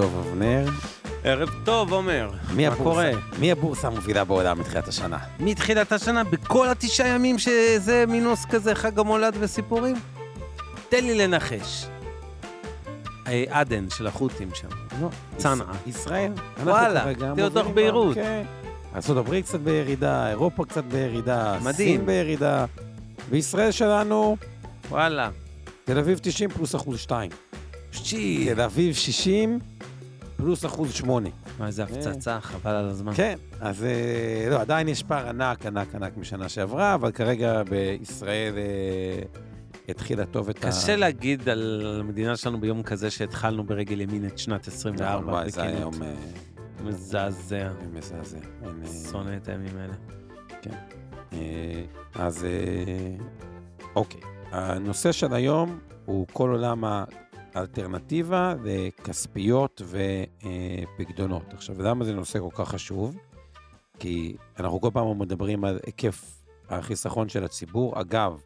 [0.00, 0.66] טוב, אבנר.
[1.24, 2.30] ערב טוב, עומר.
[2.54, 2.82] מי מה הבורסה?
[2.90, 3.10] קורה?
[3.38, 5.18] מי הבורסה המובילה בעולם מתחילת השנה?
[5.40, 9.96] מתחילת השנה, בכל התשעה ימים שזה מינוס כזה, חג המולד וסיפורים?
[10.88, 11.86] תן לי לנחש.
[13.26, 14.68] אה, עדן של החות'ים שם.
[15.00, 15.08] לא.
[15.36, 15.64] צנעא.
[15.86, 16.32] יש- ישראל.
[16.64, 18.14] וואלה, תהיה מובילים בהירות.
[18.14, 18.42] כן.
[18.94, 21.74] ארה"ב קצת בירידה, אירופה קצת בירידה, מדהים.
[21.98, 22.64] סין בירידה,
[23.30, 24.36] וישראל שלנו,
[24.90, 25.30] וואלה.
[25.84, 27.30] תל אביב 90 פלוס אחוז 2.
[27.92, 28.46] שי.
[28.54, 29.58] תל אביב 60
[30.40, 31.28] פלוס אחוז 8.
[31.58, 33.12] מה, איזה הפצצה, חבל על הזמן.
[33.14, 38.54] כן, אז אה, לא, עדיין יש פער ענק, ענק, ענק משנה שעברה, אבל כרגע בישראל
[38.56, 39.22] אה,
[39.88, 40.68] התחילה טוב את ה...
[40.68, 45.32] קשה להגיד על המדינה שלנו ביום כזה שהתחלנו ברגל ימין את שנת 24.
[45.32, 45.62] וואי, זה.
[45.62, 46.14] היום אה,
[46.84, 47.70] מזעזע.
[47.92, 48.38] מזעזע.
[48.64, 48.70] אה,
[49.10, 49.94] שונא את הימים האלה.
[51.32, 51.82] אה,
[52.14, 53.24] אז אה,
[53.96, 56.84] אוקיי, הנושא של היום הוא כל עולם
[57.54, 61.54] האלטרנטיבה לכספיות ופקדונות.
[61.54, 63.16] עכשיו, למה זה נושא כל כך חשוב?
[63.98, 68.00] כי אנחנו כל פעם מדברים על היקף החיסכון של הציבור.
[68.00, 68.40] אגב,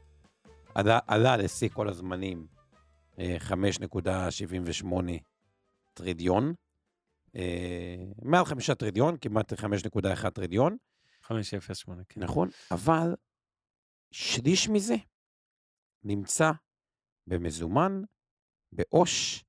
[0.74, 2.46] עלה, עלה לשיא כל הזמנים
[3.18, 4.86] אה, 5.78
[5.94, 6.54] טריליון.
[7.36, 10.76] אה, מעל חמישה טריליון, כמעט 5.1 טריליון.
[11.22, 12.20] 508, כן.
[12.22, 13.14] נכון, אבל
[14.10, 14.96] שליש מזה
[16.04, 16.50] נמצא
[17.26, 18.02] במזומן,
[18.74, 19.44] בעו"ש,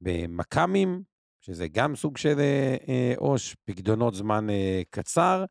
[0.00, 1.02] במכ"מים,
[1.40, 5.44] שזה גם סוג של אה, אה, עו"ש, פקדונות זמן אה, קצר,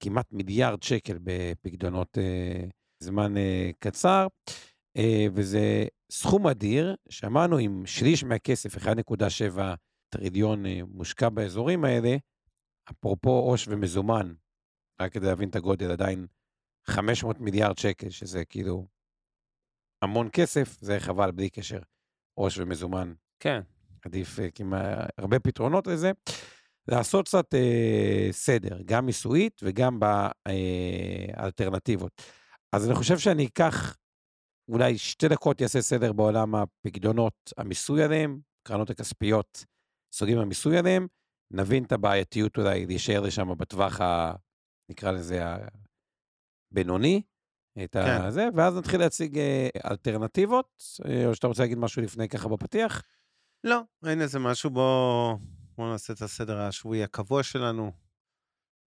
[0.00, 2.18] כמעט מיליארד שקל בפקדונות
[3.02, 3.34] זמן
[3.78, 4.26] קצר,
[5.34, 9.60] וזה סכום אדיר, שאמרנו, אם שליש מהכסף, 1.7
[10.08, 12.16] טריליון מושקע באזורים האלה,
[12.90, 14.34] אפרופו עו"ש ומזומן,
[15.00, 16.26] רק כדי להבין את הגודל, עדיין
[16.86, 18.86] 500 מיליארד שקל, שזה כאילו
[20.02, 21.80] המון כסף, זה חבל בלי קשר.
[22.38, 23.60] עו"ש ומזומן, כן.
[24.04, 26.12] עדיף אה, כמעט הרבה פתרונות לזה.
[26.88, 30.00] לעשות קצת אה, סדר, גם מיסויית וגם
[31.36, 32.22] באלטרנטיבות.
[32.72, 33.96] אז אני חושב שאני אקח
[34.68, 39.64] אולי שתי דקות יעשה סדר בעולם הפקדונות, המיסוי עליהם, קרנות הכספיות,
[40.12, 41.06] סוגים המיסוי עליהם,
[41.50, 44.34] נבין את הבעייתיות אולי להישאר לשם בטווח ה...
[44.90, 45.42] נקרא לזה
[46.72, 47.22] הבינוני,
[47.84, 48.22] את כן.
[48.22, 53.02] הזה, ואז נתחיל להציג אה, אלטרנטיבות, אה, או שאתה רוצה להגיד משהו לפני ככה בפתיח?
[53.64, 55.34] לא, אין איזה משהו, בוא,
[55.76, 57.92] בוא נעשה את הסדר השבועי הקבוע שלנו.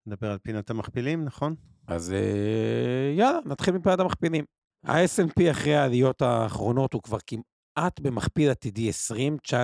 [0.06, 1.54] נדבר על פינת המכפילים, נכון?
[1.86, 4.44] אז אה, יאללה, נתחיל מפעד המכפילים.
[4.84, 9.54] ה-S&P אחרי העליות האחרונות הוא כבר כמעט במכפיל עתידי 20, 19.8.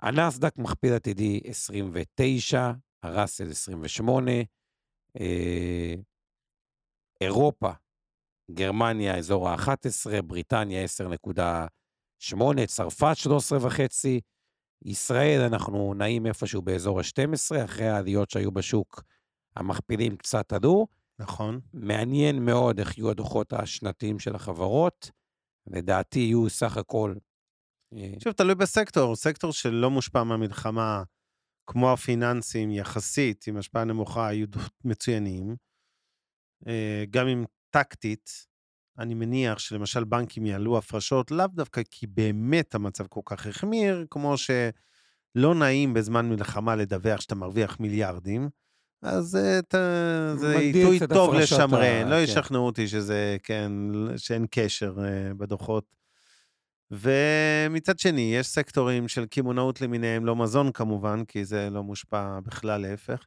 [0.00, 2.72] הנסדק מכפיל עתידי 29,
[3.02, 4.30] הראסל 28,
[5.20, 5.94] אה,
[7.20, 7.70] אירופה,
[8.50, 14.20] גרמניה, אזור ה-11, בריטניה 10.8, צרפת 13.5,
[14.84, 19.02] ישראל, אנחנו נעים איפשהו באזור ה-12, אחרי העליות שהיו בשוק,
[19.56, 20.86] המכפילים קצת עלו.
[21.18, 21.60] נכון.
[21.72, 25.10] מעניין מאוד איך יהיו הדוחות השנתיים של החברות.
[25.66, 27.14] לדעתי יהיו סך הכל...
[27.94, 31.02] אה, שוב, תלוי בסקטור, סקטור שלא מושפע מהמלחמה,
[31.66, 34.46] כמו הפיננסים יחסית, עם השפעה נמוכה, היו
[34.84, 35.56] מצוינים.
[36.66, 38.46] אה, גם אם טקטית,
[38.98, 44.34] אני מניח שלמשל בנקים יעלו הפרשות, לאו דווקא כי באמת המצב כל כך החמיר, כמו
[44.38, 48.48] שלא נעים בזמן מלחמה לדווח שאתה מרוויח מיליארדים,
[49.06, 49.38] אז
[49.68, 49.74] ת,
[50.36, 52.22] זה עיתוי טוב ה- לשמרן, לא כן.
[52.22, 53.72] ישכנעו אותי שזה, כן,
[54.16, 55.96] שאין קשר אה, בדוחות.
[56.90, 62.80] ומצד שני, יש סקטורים של קמעונאות למיניהם, לא מזון כמובן, כי זה לא מושפע בכלל,
[62.80, 63.26] להפך.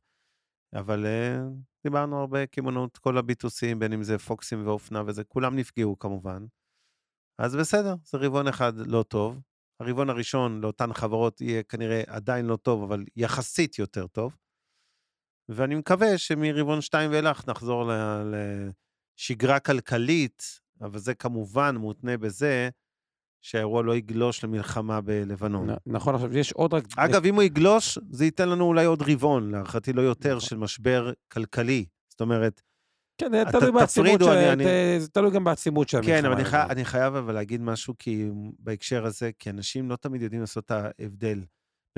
[0.74, 1.40] אבל אה,
[1.84, 6.46] דיברנו הרבה קמעונאות, כל הביטוסים, בין אם זה פוקסים ואופנה וזה, כולם נפגעו כמובן.
[7.38, 9.40] אז בסדר, זה רבעון אחד לא טוב.
[9.80, 14.36] הרבעון הראשון לאותן חברות יהיה כנראה עדיין לא טוב, אבל יחסית יותר טוב.
[15.50, 17.92] ואני מקווה שמרבעון 2 ואילך נחזור
[19.20, 22.70] לשגרה כלכלית אבל זה כמובן מותנה בזה
[23.42, 25.70] שהאירוע לא יגלוש למלחמה בלבנון.
[25.86, 26.84] נכון, עכשיו יש עוד רק...
[26.98, 31.12] אגב, אם הוא יגלוש, זה ייתן לנו אולי עוד רבעון, להערכתי לא יותר, של משבר
[31.32, 31.86] כלכלי.
[32.10, 32.62] זאת אומרת,
[33.18, 34.64] כן, זה תלוי בעצימות של...
[35.00, 36.22] זה תלוי גם בעצימות של המלחמה.
[36.22, 37.94] כן, אבל אני, חייב אבל להגיד משהו
[38.60, 41.44] בהקשר הזה, כי אנשים לא תמיד יודעים לעשות את ההבדל.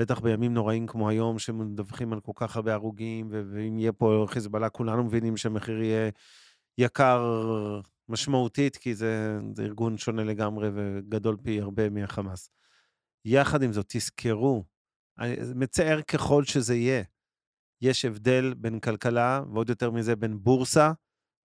[0.02, 4.68] בטח בימים נוראים כמו היום, שמדווחים על כל כך הרבה הרוגים, ואם יהיה פה חיזבאללה,
[4.68, 6.10] כולנו מבינים שהמחיר יהיה
[6.78, 7.22] יקר
[8.08, 12.50] משמעותית, כי זה, זה ארגון שונה לגמרי וגדול פי הרבה מהחמאס.
[13.24, 14.64] יחד עם זאת, תזכרו,
[15.54, 17.02] מצער ככל שזה יהיה,
[17.82, 20.92] יש הבדל בין כלכלה, ועוד יותר מזה בין בורסה,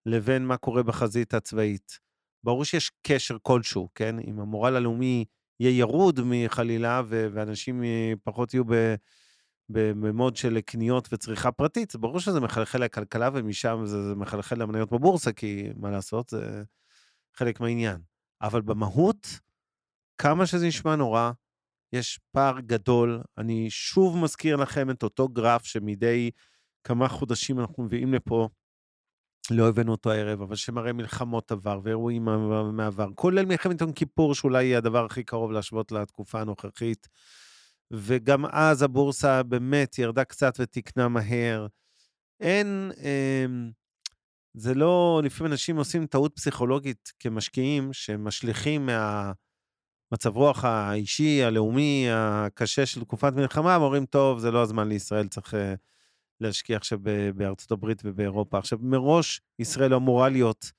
[0.06, 2.00] לבין מה קורה בחזית הצבאית.
[2.44, 4.20] ברור שיש קשר כלשהו, כן?
[4.20, 5.26] אם המורל הלאומי
[5.60, 8.64] יהיה ירוד מחלילה, ו- ואנשים אה, פחות יהיו
[9.70, 15.32] במוד של קניות וצריכה פרטית, ברור שזה מחלחל לכלכלה, ומשם זה, זה מחלחל למניות בבורסה,
[15.32, 16.64] כי מה לעשות, זה
[17.34, 17.98] חלק מהעניין.
[18.42, 19.28] אבל במהות,
[20.18, 21.32] כמה שזה נשמע נורא,
[21.94, 23.22] יש פער גדול.
[23.38, 26.32] אני שוב מזכיר לכם את אותו גרף שמדי
[26.84, 28.50] כמה חודשים אנחנו מביאים לפה,
[29.52, 34.36] לא הבאנו אותו הערב, אבל שמראה מלחמות עבר ואירועים מה- מעבר, כולל מלחמת יום כיפור,
[34.36, 37.08] שאולי היא הדבר הכי קרוב להשוות לתקופה הנוכחית.
[37.92, 41.68] וגם אז הבורסה באמת ירדה קצת ותיקנה מהר.
[42.40, 43.72] אין, אמ,
[44.54, 53.02] זה לא, לפעמים אנשים עושים טעות פסיכולוגית כמשקיעים, שמשליכים מהמצב רוח האישי, הלאומי, הקשה של
[53.02, 55.74] תקופת מלחמה, ואומרים, טוב, זה לא הזמן לישראל, צריך אה,
[56.42, 57.00] להשקיע עכשיו
[57.36, 58.58] בארצות הברית ובאירופה.
[58.58, 60.72] עכשיו, מראש ישראל אמורה להיות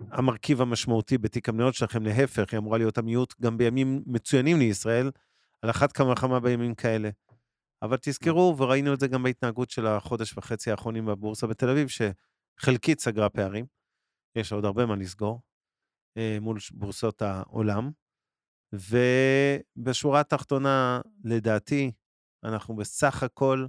[0.00, 5.10] המרכיב המשמעותי בתיק המניות שלכם, להפך, היא אמורה להיות המיעוט גם בימים מצוינים לישראל,
[5.62, 7.10] על אחת כמה וכמה בימים כאלה.
[7.82, 13.00] אבל תזכרו, וראינו את זה גם בהתנהגות של החודש וחצי האחרונים בבורסה בתל אביב, שחלקית
[13.00, 13.66] סגרה פערים,
[14.36, 15.40] יש עוד הרבה מה לסגור,
[16.16, 17.90] אה, מול בורסות העולם.
[18.72, 21.92] ובשורה התחתונה, לדעתי,
[22.44, 23.66] אנחנו בסך הכל,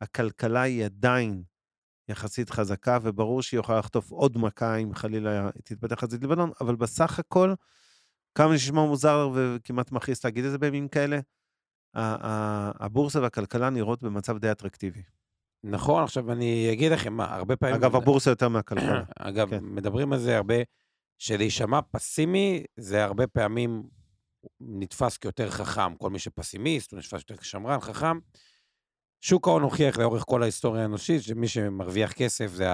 [0.00, 1.42] הכלכלה היא עדיין
[2.08, 7.18] יחסית חזקה, וברור שהיא יכולה לחטוף עוד מכה אם חלילה תתפתח חזית לבנון, אבל בסך
[7.18, 7.54] הכל,
[8.34, 11.20] כמה שנשמע מוזר וכמעט מכעיס להגיד את זה בימים כאלה,
[11.94, 15.02] הבורסה והכלכלה נראות במצב די אטרקטיבי.
[15.64, 17.76] נכון, עכשיו אני אגיד לכם מה, הרבה פעמים...
[17.76, 19.02] אגב, הבורסה יותר מהכלכלה.
[19.18, 19.64] אגב, כן.
[19.64, 20.54] מדברים על זה הרבה,
[21.18, 23.82] שלהישמע פסימי, זה הרבה פעמים
[24.60, 25.96] נתפס כיותר חכם.
[25.96, 28.18] כל מי שפסימיסט, הוא נתפס יותר כשמרן, חכם.
[29.20, 32.66] שוק ההון הוכיח לאורך כל ההיסטוריה האנושית, שמי שמרוויח כסף זה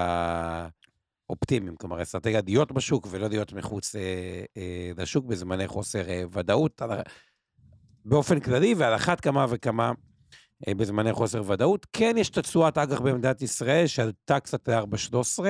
[1.29, 4.01] האופטימיים, כלומר, אסטרטגיה להיות בשוק ולא להיות מחוץ אה,
[4.57, 6.89] אה, לשוק בזמני חוסר אה, ודאות, על,
[8.05, 9.91] באופן כללי, ועל אחת כמה וכמה
[10.67, 11.87] אה, בזמני חוסר ודאות.
[11.93, 15.43] כן יש את התשואת אג"ח במדינת ישראל, שעלתה קצת ל-4.13,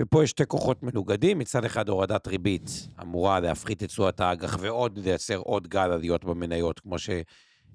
[0.00, 4.98] ופה יש שתי כוחות מנוגדים, מצד אחד הורדת ריבית אמורה להפחית את תשואת האג"ח ועוד
[4.98, 6.98] לייצר עוד גל עליות במניות, כמו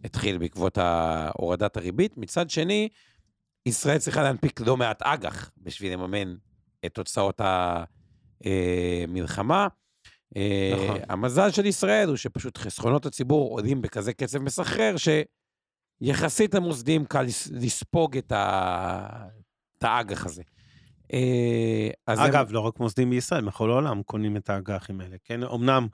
[0.01, 0.77] שהתחיל בעקבות
[1.37, 2.17] הורדת הריבית.
[2.17, 2.89] מצד שני,
[3.65, 6.35] ישראל צריכה להנפיק לא מעט אג"ח בשביל לממן
[6.85, 7.41] את תוצאות
[8.43, 9.67] המלחמה.
[10.73, 10.97] נכון.
[11.09, 14.95] המזל של ישראל הוא שפשוט חסכונות הציבור עולים בכזה קצב מסחרר,
[16.03, 18.31] שיחסית למוסדים קל לס- לספוג את
[19.81, 20.43] האג"ח הזה.
[21.13, 25.43] אה, אז הם- אגב, לא רק מוסדים בישראל, בכל העולם קונים את האג"חים האלה, כן?
[25.43, 25.87] אמנם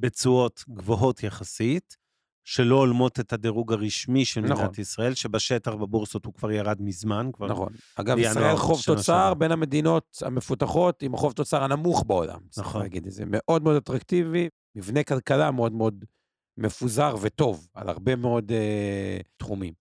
[0.00, 1.96] בתשואות גבוהות יחסית,
[2.44, 4.74] שלא הולמות את הדירוג הרשמי של מדינת נכון.
[4.78, 7.46] ישראל, שבשטח בבורסות הוא כבר ירד מזמן, כבר...
[7.46, 7.72] נכון.
[7.96, 9.34] אגב, ישראל חוב שנה תוצר שעברה.
[9.34, 12.40] בין המדינות המפותחות עם החוב תוצר הנמוך בעולם.
[12.50, 12.82] צריך נכון.
[12.82, 13.24] להגיד את זה.
[13.26, 16.04] מאוד מאוד אטרקטיבי, מבנה כלכלה מאוד מאוד
[16.58, 19.72] מפוזר וטוב על הרבה מאוד uh, תחומים.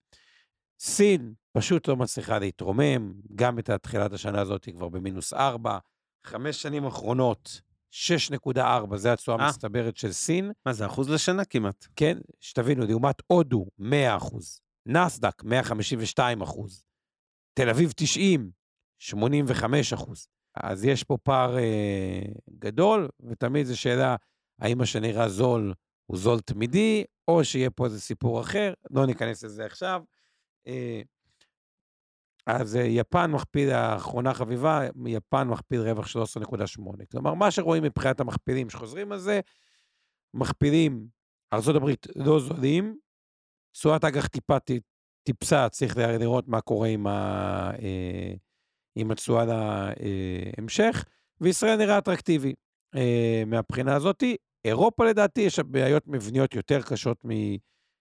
[0.79, 5.77] סין פשוט לא מצליחה להתרומם, גם את תחילת השנה הזאת היא כבר במינוס 4,
[6.25, 7.62] חמש שנים אחרונות,
[7.93, 9.45] 6.4, זה התשואה אה.
[9.45, 10.51] המצטברת של סין.
[10.65, 11.88] מה זה, אחוז לשנה כמעט?
[11.95, 16.85] כן, שתבינו, לעומת הודו, 100 אחוז, נסדק, 152 אחוז,
[17.53, 18.51] תל אביב 90,
[19.00, 20.27] 85 אחוז.
[20.55, 22.21] אז יש פה פער אה,
[22.59, 24.15] גדול, ותמיד זו שאלה,
[24.59, 25.73] האם מה שנראה זול
[26.05, 30.01] הוא זול תמידי, או שיהיה פה איזה סיפור אחר, לא ניכנס לזה עכשיו.
[30.67, 31.01] אה,
[32.45, 37.05] אז אה, יפן מכפיל, האחרונה חביבה, יפן מכפיל רווח 13.8.
[37.12, 39.39] כלומר, מה שרואים מבחינת המכפילים שחוזרים על זה,
[40.33, 41.07] מכפילים,
[41.53, 42.97] ארה"ב לא זולים,
[43.71, 44.57] תשואת אג"ח טיפה
[45.23, 48.33] טיפסה, צריך לראות מה קורה עם, ה, אה,
[48.95, 51.05] עם התשואה להמשך,
[51.41, 52.53] וישראל נראה אטרקטיבי
[52.95, 54.35] אה, מהבחינה הזאתי.
[54.65, 57.25] אירופה לדעתי יש בעיות מבניות יותר קשות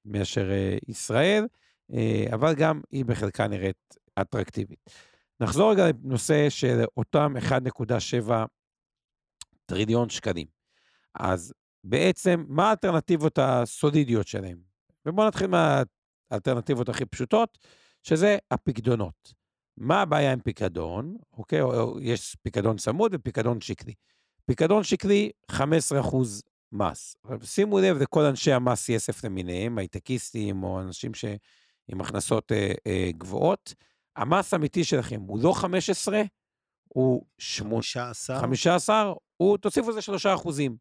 [0.04, 1.46] מאשר אה, ישראל,
[1.92, 4.90] אה, אבל גם היא בחלקה נראית אטרקטיבית.
[5.40, 8.32] נחזור רגע לנושא של אותם 1.7
[9.66, 10.46] טריליון שקלים.
[11.14, 11.54] אז
[11.84, 14.58] בעצם, מה האלטרנטיבות הסולידיות שלהם?
[15.06, 17.58] ובואו נתחיל מהאלטרנטיבות הכי פשוטות,
[18.02, 19.32] שזה הפקדונות.
[19.76, 21.16] מה הבעיה עם פיקדון?
[21.32, 23.94] אוקיי, או, או, יש פיקדון צמוד ופיקדון שקלי.
[24.46, 25.56] פיקדון שקלי, 15%
[26.72, 27.16] מס.
[27.42, 31.24] שימו לב לכל אנשי המס יסף למיניהם, הייטקיסטים או אנשים ש...
[31.88, 33.74] עם הכנסות אה, אה, גבוהות.
[34.16, 36.22] המס האמיתי שלכם הוא לא 15,
[36.88, 37.26] הוא
[37.80, 38.40] 15.
[38.40, 40.76] 15, הוא, תוסיפו לזה 3 אחוזים.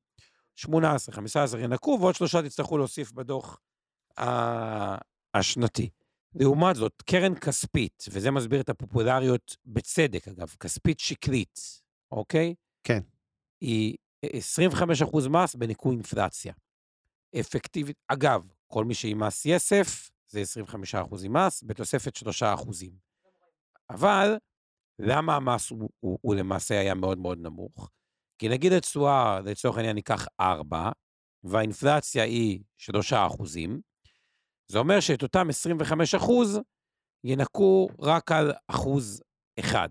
[0.55, 3.59] 18, 15 ינקו, ועוד שלושה תצטרכו להוסיף בדוח
[5.33, 5.89] השנתי.
[6.35, 11.59] לעומת זאת, קרן כספית, וזה מסביר את הפופולריות בצדק, אגב, כספית שקלית,
[12.11, 12.55] אוקיי?
[12.83, 13.00] כן.
[13.61, 16.53] היא 25% מס בניכוי אינפלציה.
[17.39, 22.21] אפקטיבית, אגב, כל מי שעם מס יסף, זה 25% מס, בתוספת 3%.
[23.93, 24.38] אבל,
[25.00, 27.89] למה המס הוא, הוא, הוא למעשה היה מאוד מאוד נמוך?
[28.39, 30.91] כי נגיד התשואה, לצורך העניין, ניקח 4,
[31.43, 33.81] והאינפלציה היא 3 אחוזים,
[34.71, 36.60] זה אומר שאת אותם 25 אחוז
[37.24, 39.24] ינקו רק על אחוז
[39.60, 39.89] אחד.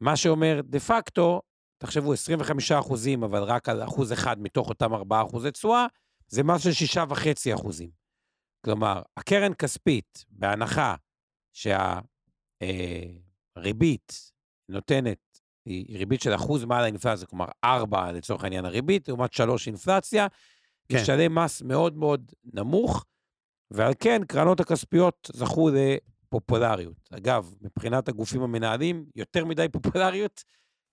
[0.00, 1.42] מה שאומר, דה פקטו,
[1.78, 5.86] תחשבו, 25 אחוזים, אבל רק על אחוז אחד מתוך אותם 4 אחוזי תשואה,
[6.28, 7.90] זה מס של 6.5 אחוזים.
[8.64, 10.94] כלומר, הקרן כספית, בהנחה
[11.52, 12.15] שהריבית
[12.62, 13.02] אה,
[14.68, 15.18] נותנת,
[15.64, 20.26] היא ריבית של אחוז מעל האינפלציה, כלומר 4 לצורך העניין הריבית, לעומת 3 אינפלציה,
[20.88, 20.96] כן.
[21.02, 23.04] משלם מס מאוד מאוד נמוך,
[23.70, 27.08] ועל כן קרנות הכספיות זכו לפופולריות.
[27.10, 30.44] אגב, מבחינת הגופים המנהלים, יותר מדי פופולריות,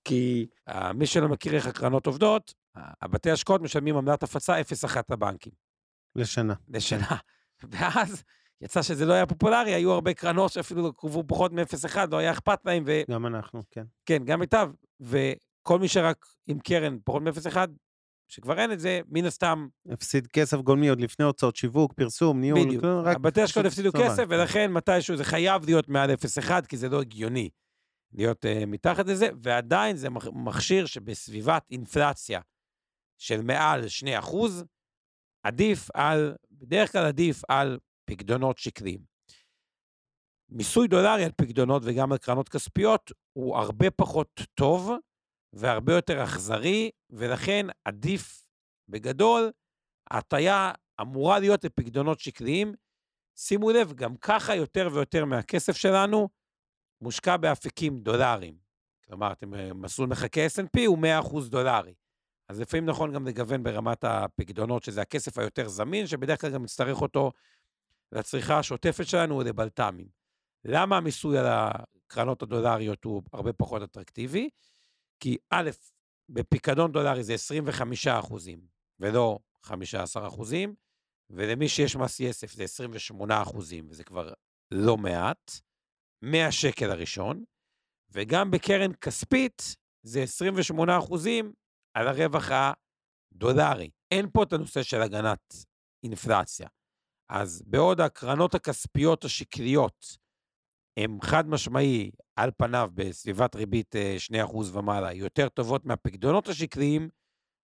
[0.04, 5.54] כי uh, מי שלא מכיר איך הקרנות עובדות, הבתי השקעות משלמים עמלת הפצה 0.1 לבנקים.
[6.16, 6.54] לשנה.
[6.68, 7.18] לשנה.
[7.72, 8.24] ואז
[8.64, 12.60] יצא שזה לא היה פופולרי, היו הרבה קרנות שאפילו קרבו פחות מ-0.1, לא היה אכפת
[12.66, 12.84] להם.
[12.88, 13.02] ו...
[13.12, 13.84] גם אנחנו, כן.
[14.06, 14.72] כן, גם מיטב.
[15.02, 17.58] וכל מי שרק עם קרן פחות מ-0.1,
[18.28, 19.68] שכבר אין את זה, מן הסתם...
[19.90, 22.66] הפסיד כסף גולמי עוד לפני הוצאות שיווק, פרסום, ניהול.
[22.68, 22.84] בדיוק.
[22.84, 23.16] רק...
[23.16, 27.50] הבתי השקעות הפסידו כסף, ולכן מתישהו זה חייב להיות מעל 0.1, כי זה לא הגיוני
[28.14, 32.42] להיות uh, מתחת לזה, ועדיין זה מכשיר שבסביבת אינפלציה
[33.18, 34.66] של מעל 2 אחוז,
[35.44, 39.00] עדיף על, בדרך כלל עדיף על פקדונות שקליים.
[40.50, 44.92] מיסוי דולרי על פקדונות וגם על קרנות כספיות הוא הרבה פחות טוב
[45.54, 48.46] והרבה יותר אכזרי, ולכן עדיף
[48.90, 49.52] בגדול,
[50.12, 52.74] ההטייה אמורה להיות לפקדונות שקליים.
[53.36, 56.30] שימו לב, גם ככה יותר ויותר מהכסף שלנו
[57.02, 58.58] מושקע באפיקים דולריים.
[59.08, 61.94] כלומר, אתם אה, מסלול מחכה S&P הוא 100% דולרי.
[62.50, 67.02] אז לפעמים נכון גם לגוון ברמת הפקדונות, שזה הכסף היותר זמין, שבדרך כלל גם נצטרך
[67.02, 67.32] אותו
[68.14, 70.08] לצריכה השוטפת שלנו ולבלת"מים.
[70.66, 74.50] למה המיסוי על הקרנות הדולריות הוא הרבה פחות אטרקטיבי?
[75.20, 75.70] כי א',
[76.30, 78.68] בפיקדון דולרי זה 25 אחוזים,
[79.00, 80.76] ולא 15 אחוזים,
[81.30, 84.34] ולמי שיש מס יסף זה 28 אחוזים, וזה כבר
[84.72, 85.52] לא מעט,
[86.22, 87.44] מהשקל הראשון,
[88.10, 91.54] וגם בקרן כספית זה 28 אחוזים
[91.94, 93.90] על הרווח הדולרי.
[94.12, 95.54] אין פה את הנושא של הגנת
[96.04, 96.68] אינפלציה.
[97.34, 100.18] אז בעוד הקרנות הכספיות השקליות
[101.00, 103.96] הן חד משמעי, על פניו, בסביבת ריבית
[104.32, 107.10] 2% אה, ומעלה, יותר טובות מהפקדונות השקליים,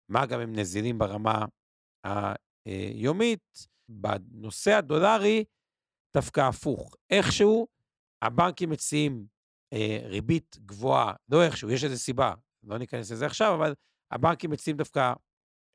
[0.09, 1.45] מה גם הם נזילים ברמה
[2.65, 5.43] היומית, בנושא הדולרי,
[6.13, 6.95] דווקא הפוך.
[7.09, 7.67] איכשהו,
[8.21, 9.25] הבנקים מציעים
[9.73, 12.33] אה, ריבית גבוהה, לא איכשהו, יש איזו סיבה,
[12.63, 13.73] לא ניכנס לזה עכשיו, אבל
[14.11, 15.13] הבנקים מציעים דווקא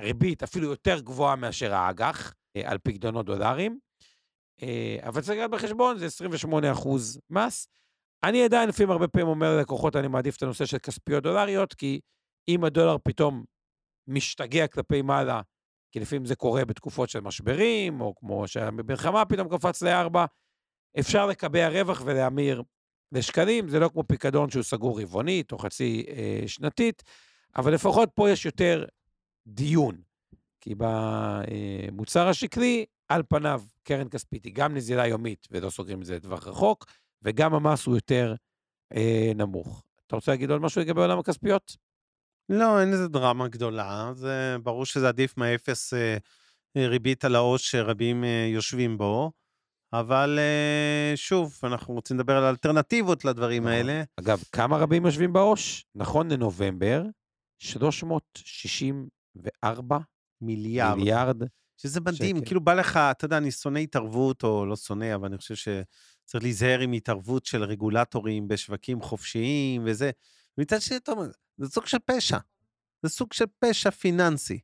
[0.02, 3.78] ריבית אפילו יותר גבוהה מאשר האג"ח אה, על פקדונות דולרים,
[5.02, 7.68] אבל צריך לקחת בחשבון, זה 28 אחוז מס.
[8.24, 12.00] אני עדיין לפעמים הרבה פעמים אומר ללקוחות, אני מעדיף את הנושא של כספיות דולריות, כי
[12.48, 13.44] אם הדולר פתאום
[14.08, 15.40] משתגע כלפי מעלה,
[15.92, 20.24] כי לפעמים זה קורה בתקופות של משברים, או כמו שהמלחמה פתאום קפץ לארבע,
[20.98, 22.62] אפשר לקבע רווח ולהמיר
[23.12, 27.02] לשקלים, זה לא כמו פיקדון שהוא סגור רבעונית או חצי אה, שנתית,
[27.56, 28.84] אבל לפחות פה יש יותר
[29.46, 30.02] דיון.
[30.60, 36.16] כי במוצר השקלי, על פניו, קרן כספית היא גם נזילה יומית, ולא סוגרים את זה
[36.16, 36.86] לטווח רחוק,
[37.22, 38.34] וגם המס הוא יותר
[38.94, 39.82] אה, נמוך.
[40.06, 41.76] אתה רוצה להגיד עוד משהו לגבי עולם הכספיות?
[42.48, 44.12] לא, אין איזה דרמה גדולה.
[44.14, 46.16] זה ברור שזה עדיף מאפס אה,
[46.76, 49.32] ריבית על העו"ש שרבים אה, יושבים בו.
[49.92, 53.74] אבל אה, שוב, אנחנו רוצים לדבר על אלטרנטיבות לדברים נכון.
[53.74, 54.02] האלה.
[54.20, 55.84] אגב, כמה רבים יושבים בעו"ש?
[55.94, 57.02] נכון לנובמבר,
[57.58, 59.98] 364
[60.40, 60.96] מיליארד.
[60.96, 61.42] מיליארד.
[61.76, 62.46] שזה מדהים, שקל.
[62.46, 66.44] כאילו בא לך, אתה יודע, אני שונא התערבות, או לא שונא, אבל אני חושב שצריך
[66.44, 70.10] להיזהר עם התערבות של רגולטורים בשווקים חופשיים וזה.
[70.58, 71.26] ומצד שני, אתה אומר,
[71.56, 72.38] זה סוג של פשע.
[73.02, 74.58] זה סוג של פשע פיננסי.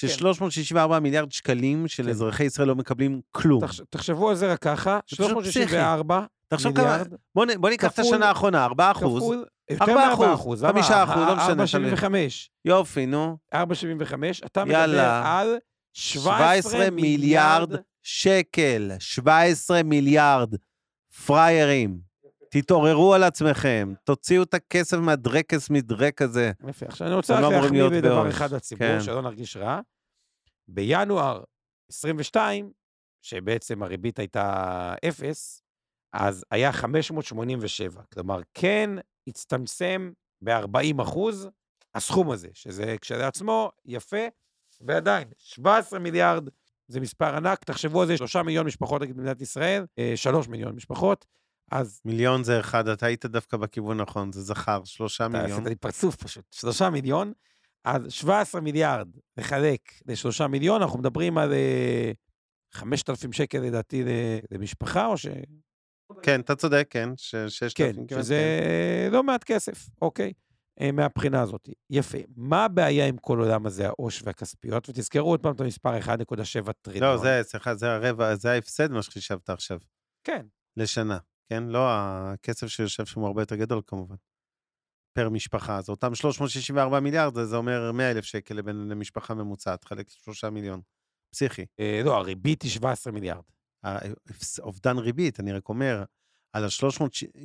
[0.00, 0.08] כן.
[0.08, 2.08] ש-364 מיליארד שקלים של כן.
[2.08, 3.64] אזרחי ישראל לא מקבלים כלום.
[3.66, 7.68] תחש- תחשבו על זה רק ככה, זה פשוט 364 תחשוב כמה, מיליארד בוא, נ- בוא
[7.70, 9.22] ניקח את השנה האחרונה, 4 אחוז.
[9.22, 13.38] כפול, יותר ארבעה מ-4 אחוז, אחוז, חמישה אחוז, לא משנה, 475, יופי, נו.
[13.54, 14.76] 475, אתה מדבר.
[15.24, 15.56] על
[15.92, 20.54] 17 מיליארד שקל, 17 מיליארד.
[21.26, 22.00] פריירים,
[22.50, 26.52] תתעוררו על עצמכם, תוציאו את הכסף מהדרקס מדרק הזה.
[26.68, 28.28] יפה, עכשיו אני רוצה רק לא אמורים להחמיא בדבר.
[28.28, 29.00] אחד לציבור, כן.
[29.00, 29.80] שלא נרגיש רע.
[30.68, 31.42] בינואר
[31.90, 32.72] 22,
[33.22, 35.62] שבעצם הריבית הייתה אפס,
[36.12, 38.02] אז היה 587.
[38.14, 38.90] כלומר, כן
[39.26, 40.12] הצטמצם
[40.44, 41.48] ב-40 אחוז
[41.94, 44.26] הסכום הזה, שזה כשלעצמו יפה,
[44.80, 46.48] ועדיין, 17 מיליארד
[46.88, 47.64] זה מספר ענק.
[47.64, 51.26] תחשבו על זה, 3 מיליון משפחות נגיד במדינת ישראל, 3 מיליון משפחות,
[51.70, 55.52] אז מיליון זה אחד, אתה היית דווקא בכיוון נכון, זה זכר, שלושה אתה מיליון.
[55.52, 57.32] עשית לי פרצוף פשוט, שלושה מיליון,
[57.84, 62.12] אז 17 מיליארד לחלק לשלושה מיליון, אנחנו מדברים על אה,
[62.72, 64.04] 5,000 שקל לדעתי
[64.50, 65.26] למשפחה, או ש...
[66.22, 68.42] כן, אתה צודק, כן, ש- ששת כן, אלפים כמעט, שזה
[69.12, 70.32] לא מעט כסף, אוקיי?
[70.80, 71.68] אה, מהבחינה הזאת.
[71.90, 72.18] יפה.
[72.36, 74.88] מה הבעיה עם כל עולם הזה, העו"ש והכספיות?
[74.88, 77.04] ותזכרו עוד פעם את המספר 1.7 טריליון.
[77.12, 79.78] לא, זה, סליחה, זה הרבע, זה ההפסד, מה שחישבת עכשיו,
[80.24, 80.46] כן,
[80.76, 81.18] לשנה,
[81.48, 81.62] כן?
[81.62, 84.14] לא, הכסף שיושב שם הוא הרבה יותר גדול, כמובן.
[85.18, 85.76] פר משפחה.
[85.78, 90.80] אז אותם 364 מיליארד, זה אומר 100 אלף שקל לבן- למשפחה ממוצעת, חלק לשלושה מיליון.
[91.34, 91.66] פסיכי.
[91.80, 93.42] אה, לא, הריבית היא 17 מיליארד.
[93.84, 96.04] ההפס- אובדן ריבית, אני רק אומר,
[96.56, 97.02] על ה-300,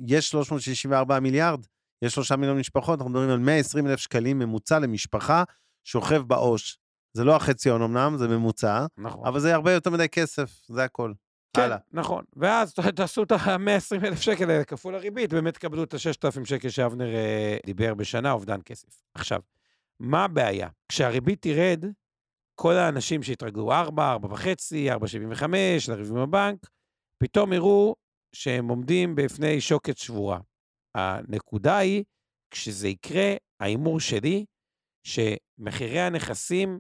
[0.07, 1.65] יש 364 מיליארד,
[2.05, 5.43] יש שלושה מיליון משפחות, אנחנו מדברים על 120 אלף שקלים ממוצע למשפחה
[5.83, 6.77] שוכב בעו"ש.
[7.13, 9.27] זה לא החציון אמנם, זה ממוצע, נכון.
[9.27, 11.13] אבל זה הרבה יותר מדי כסף, זה הכל.
[11.55, 11.77] כן, הלאה.
[11.91, 12.23] נכון.
[12.35, 17.15] ואז תעשו את ה-120 אלף שקל האלה כפול הריבית, באמת תקבלו את ה-6,000 שקל שאבנר
[17.15, 18.87] אה, דיבר בשנה, אובדן כסף.
[19.13, 19.41] עכשיו,
[19.99, 20.69] מה הבעיה?
[20.89, 21.85] כשהריבית תרד,
[22.55, 24.35] כל האנשים שהתרגלו 4, 4.5,
[25.37, 25.45] 4.75,
[25.87, 26.69] לריב עם הבנק,
[27.17, 27.95] פתאום יראו
[28.35, 30.39] שהם עומדים בפני שוקת שבורה.
[30.95, 32.03] הנקודה היא,
[32.51, 34.45] כשזה יקרה, ההימור שלי,
[35.07, 36.79] שמחירי הנכסים,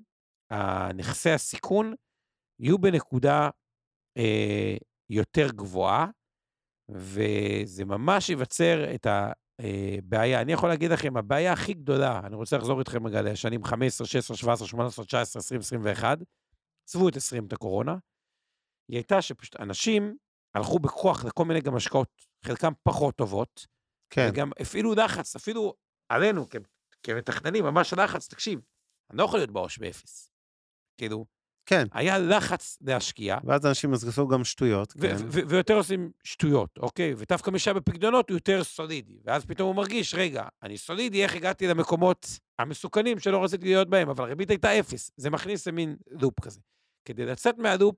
[0.95, 1.93] נכסי הסיכון,
[2.59, 3.49] יהיו בנקודה
[4.17, 4.77] אה,
[5.09, 6.07] יותר גבוהה,
[6.89, 10.41] וזה ממש ייווצר את הבעיה.
[10.41, 14.37] אני יכול להגיד לכם, הבעיה הכי גדולה, אני רוצה לחזור איתכם רגע לשנים 15, 16,
[14.37, 16.17] 17, 18, 19, 20, 21,
[16.89, 17.97] עזבו את 20, את הקורונה,
[18.89, 20.17] היא הייתה שפשוט אנשים
[20.55, 22.09] הלכו בכוח לכל מיני גם השקעות,
[22.45, 23.65] חלקם פחות טובות,
[24.09, 24.27] כן.
[24.31, 25.73] וגם הפעילו לחץ, אפילו
[26.09, 26.55] עלינו כ-
[27.03, 28.59] כמתכננים, ממש לחץ, תקשיב,
[29.09, 30.31] אני לא יכול להיות בעו"ש באפס.
[30.97, 31.25] כאילו,
[31.65, 31.83] כן.
[31.91, 35.15] היה לחץ להשקיע, ואז אנשים עשו גם שטויות, ו- כן.
[35.19, 37.13] ו- ויותר עושים שטויות, אוקיי?
[37.17, 39.19] ודווקא מי שהיה בפקדונות הוא יותר סולידי.
[39.23, 42.27] ואז פתאום הוא מרגיש, רגע, אני סולידי, איך הגעתי למקומות
[42.59, 45.11] המסוכנים שלא רציתי להיות בהם, אבל הריבית הייתה אפס.
[45.17, 46.59] זה מכניס למין לופ כזה.
[47.07, 47.95] כדי לצאת מהלופ,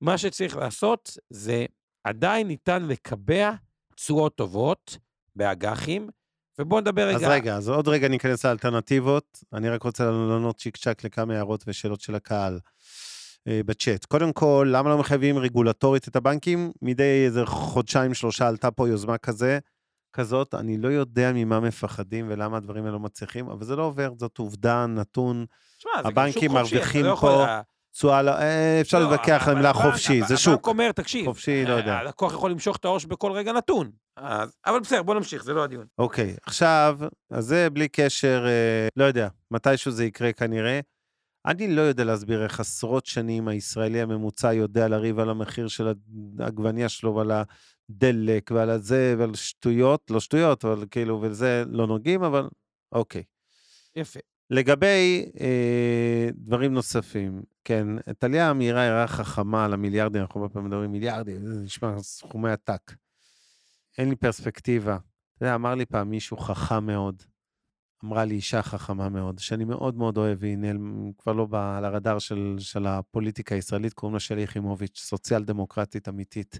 [0.00, 1.66] מה שצריך לעשות זה
[2.04, 3.50] עדיין ניתן לקבע
[3.94, 4.98] תשואות טובות
[5.38, 6.08] באג"חים,
[6.58, 7.16] ובואו נדבר רגע...
[7.16, 9.38] אז רגע, אז עוד רגע ניכנס לאלטרנטיבות.
[9.52, 12.58] אני רק רוצה לענות צ'יק צ'אק לכמה הערות ושאלות של הקהל
[13.48, 14.04] אה, בצ'אט.
[14.04, 16.72] קודם כל, למה לא מחייבים רגולטורית את הבנקים?
[16.82, 19.58] מדי איזה חודשיים, שלושה עלתה פה יוזמה כזה,
[20.12, 20.54] כזאת.
[20.54, 24.38] אני לא יודע ממה מפחדים ולמה הדברים האלה לא מצליחים, אבל זה לא עובר, זאת
[24.38, 25.46] עובדה, נתון.
[25.78, 27.46] תשמע, זה גם הבנקים שוק חופשי, אתה לא יכול-
[27.98, 30.52] תשואה, לא- אה, אפשר לא, להתווכח על המילה חופשי, זה שוק.
[30.52, 31.94] הבנק אומר, תקשיב, חופשי, לא יודע.
[31.94, 33.90] הלקוח יכול למשוך את העו"ש בכל רגע נתון.
[34.66, 35.86] אבל בסדר, בוא נמשיך, זה לא הדיון.
[35.98, 36.98] אוקיי, עכשיו,
[37.30, 40.80] אז זה בלי קשר, אה, לא יודע, מתישהו זה יקרה כנראה.
[41.46, 45.92] אני לא יודע להסביר איך עשרות שנים הישראלי הממוצע יודע לריב על המחיר של
[46.38, 47.30] העגבניה שלו ועל
[47.90, 52.48] הדלק ועל הזה ועל שטויות, לא שטויות, אבל כאילו, וזה לא נוגעים, אבל
[52.92, 53.22] אוקיי.
[53.96, 54.20] יפה.
[54.50, 57.86] לגבי אה, דברים נוספים, כן,
[58.18, 62.92] טליה אמירה הערה חכמה על המיליארדים, אנחנו הרבה פעמים מדברים מיליארדים, זה נשמע סכומי עתק.
[63.98, 64.98] אין לי פרספקטיבה.
[65.36, 67.22] אתה יודע, אמר לי פעם מישהו חכם מאוד,
[68.04, 71.84] אמרה לי אישה חכמה מאוד, שאני מאוד מאוד אוהב, והיא נעלם, כבר לא באה על
[71.84, 76.58] הרדאר של, של הפוליטיקה הישראלית, קוראים לה שלי יחימוביץ', סוציאל דמוקרטית אמיתית.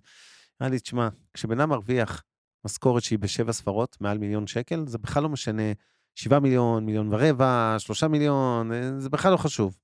[0.62, 2.22] אמרה לי, תשמע, כשבן אדם מרוויח
[2.64, 5.72] משכורת שהיא בשבע ספרות, מעל מיליון שקל, זה בכלל לא משנה
[6.18, 9.76] שבעה מיליון, מיליון ורבע, שלושה מיליון, אה, זה בכלל לא חשוב.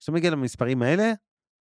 [0.00, 1.12] כשאתה מגיע למספרים האלה,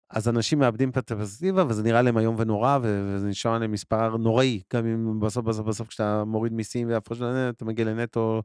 [0.09, 4.61] אז אנשים מאבדים את הפרספקטיבה, וזה נראה להם איום ונורא, וזה נשמע להם מספר נוראי.
[4.73, 8.41] גם אם בסוף, בסוף, בסוף, כשאתה מוריד מיסים והפרש, אתה מגיע לנטו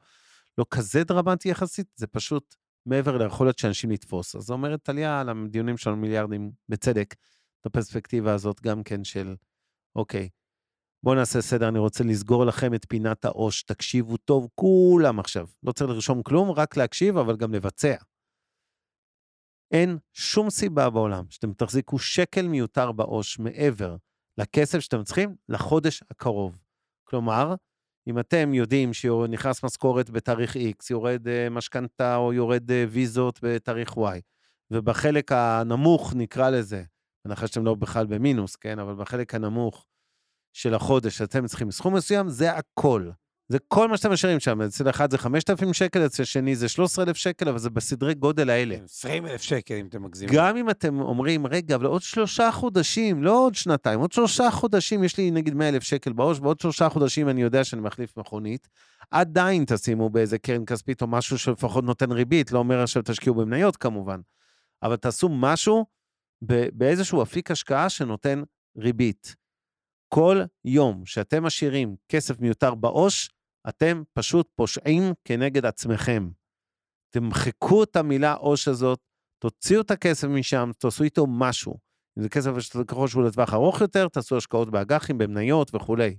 [0.58, 2.54] לא כזה דרמטי יחסית, זה פשוט
[2.86, 4.36] מעבר ליכולת של אנשים לתפוס.
[4.36, 7.14] אז אומרת טליה על הדיונים שלנו מיליארדים, בצדק,
[7.60, 9.34] את הפרספקטיבה הזאת גם כן של,
[9.96, 10.28] אוקיי,
[11.02, 13.62] בואו נעשה סדר, אני רוצה לסגור לכם את פינת העו"ש.
[13.62, 15.46] תקשיבו טוב, כולם עכשיו.
[15.62, 17.94] לא צריך לרשום כלום, רק להקשיב, אבל גם לבצע.
[19.70, 23.96] אין שום סיבה בעולם שאתם תחזיקו שקל מיותר בעו"ש מעבר
[24.38, 26.58] לכסף שאתם צריכים לחודש הקרוב.
[27.04, 27.54] כלומר,
[28.08, 33.92] אם אתם יודעים שנכנס משכורת בתאריך X, יורד uh, משכנתה או יורד uh, ויזות בתאריך
[33.92, 34.20] Y,
[34.70, 36.82] ובחלק הנמוך, נקרא לזה,
[37.24, 38.78] בהנחה שאתם לא בכלל במינוס, כן?
[38.78, 39.86] אבל בחלק הנמוך
[40.52, 43.10] של החודש אתם צריכים סכום מסוים, זה הכל.
[43.50, 44.62] זה כל מה שאתם משאירים שם.
[44.62, 48.76] אצל אחד זה 5,000 שקל, אצל שני זה 13,000 שקל, אבל זה בסדרי גודל האלה.
[48.84, 50.34] 20,000 שקל אם אתם מגזימים.
[50.34, 55.04] גם אם אתם אומרים, רגע, אבל עוד שלושה חודשים, לא עוד שנתיים, עוד שלושה חודשים,
[55.04, 58.68] יש לי נגיד 100,000 שקל בעו"ש, ועוד שלושה חודשים אני יודע שאני מחליף מכונית,
[59.10, 63.76] עדיין תשימו באיזה קרן כספית או משהו שלפחות נותן ריבית, לא אומר עכשיו תשקיעו במניות
[63.76, 64.20] כמובן,
[64.82, 65.86] אבל תעשו משהו
[66.72, 68.42] באיזשהו אפיק השקעה שנותן
[68.76, 69.39] ריבית.
[70.14, 73.28] כל יום שאתם משאירים כסף מיותר בעו"ש,
[73.68, 76.28] אתם פשוט פושעים כנגד עצמכם.
[77.10, 78.98] תמחקו את המילה עו"ש הזאת,
[79.38, 81.74] תוציאו את הכסף משם, תעשו איתו משהו.
[82.18, 82.50] אם זה כסף
[82.88, 86.16] ככל שהוא לטווח ארוך יותר, תעשו השקעות באג"חים, במניות וכולי.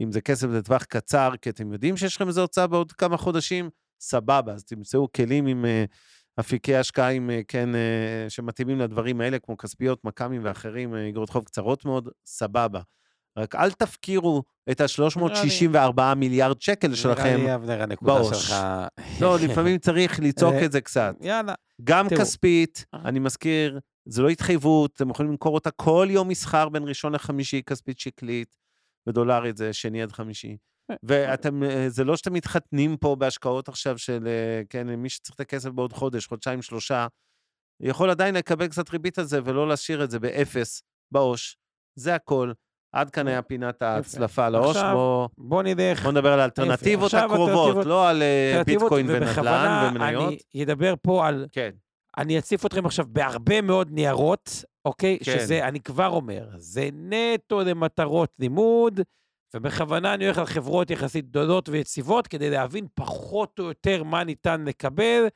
[0.00, 3.70] אם זה כסף לטווח קצר, כי אתם יודעים שיש לכם איזו הוצאה בעוד כמה חודשים,
[4.00, 9.38] סבבה, אז תמצאו כלים עם uh, אפיקי השקעה עם, uh, כן, uh, שמתאימים לדברים האלה,
[9.38, 12.80] כמו כספיות, מכ"מים ואחרים, אגרות חוב קצרות מאוד, סבבה.
[13.38, 18.54] רק אל תפקירו את ה-364 מיליארד שקל שלכם נראה לי, אבנר, הנקודה שלך...
[19.20, 21.14] לא, לפעמים צריך לצעוק את זה קצת.
[21.20, 21.54] יאללה.
[21.84, 26.82] גם כספית, אני מזכיר, זה לא התחייבות, אתם יכולים למכור אותה כל יום מסחר בין
[26.88, 28.56] ראשון לחמישי, כספית שקלית,
[29.08, 30.56] בדולרית זה שני עד חמישי.
[31.02, 35.40] ואתם, אה, זה לא שאתם מתחתנים פה בהשקעות עכשיו של, אה, כן, מי שצריך את
[35.40, 37.06] הכסף בעוד חודש, חודשיים, שלושה,
[37.82, 41.56] יכול עדיין לקבל קצת ריבית על זה ולא להשאיר את זה באפס, בעו"ש.
[41.98, 42.52] זה הכל.
[42.92, 46.02] עד כאן היה פינת ההצלפה לעו"ש, בוא, בוא נלך.
[46.02, 50.34] בוא נדבר על האלטרנטיבות הקרובות, לא על אה, ביטקוין ונדל"ן ומניות.
[50.54, 51.46] אני אדבר פה על...
[51.52, 51.70] כן.
[52.18, 55.18] אני אציף אתכם עכשיו בהרבה מאוד ניירות, אוקיי?
[55.18, 55.38] כן.
[55.38, 59.00] שזה, אני כבר אומר, זה נטו למטרות לימוד,
[59.54, 64.64] ובכוונה אני הולך על חברות יחסית גדולות ויציבות, כדי להבין פחות או יותר מה ניתן
[64.64, 65.26] לקבל.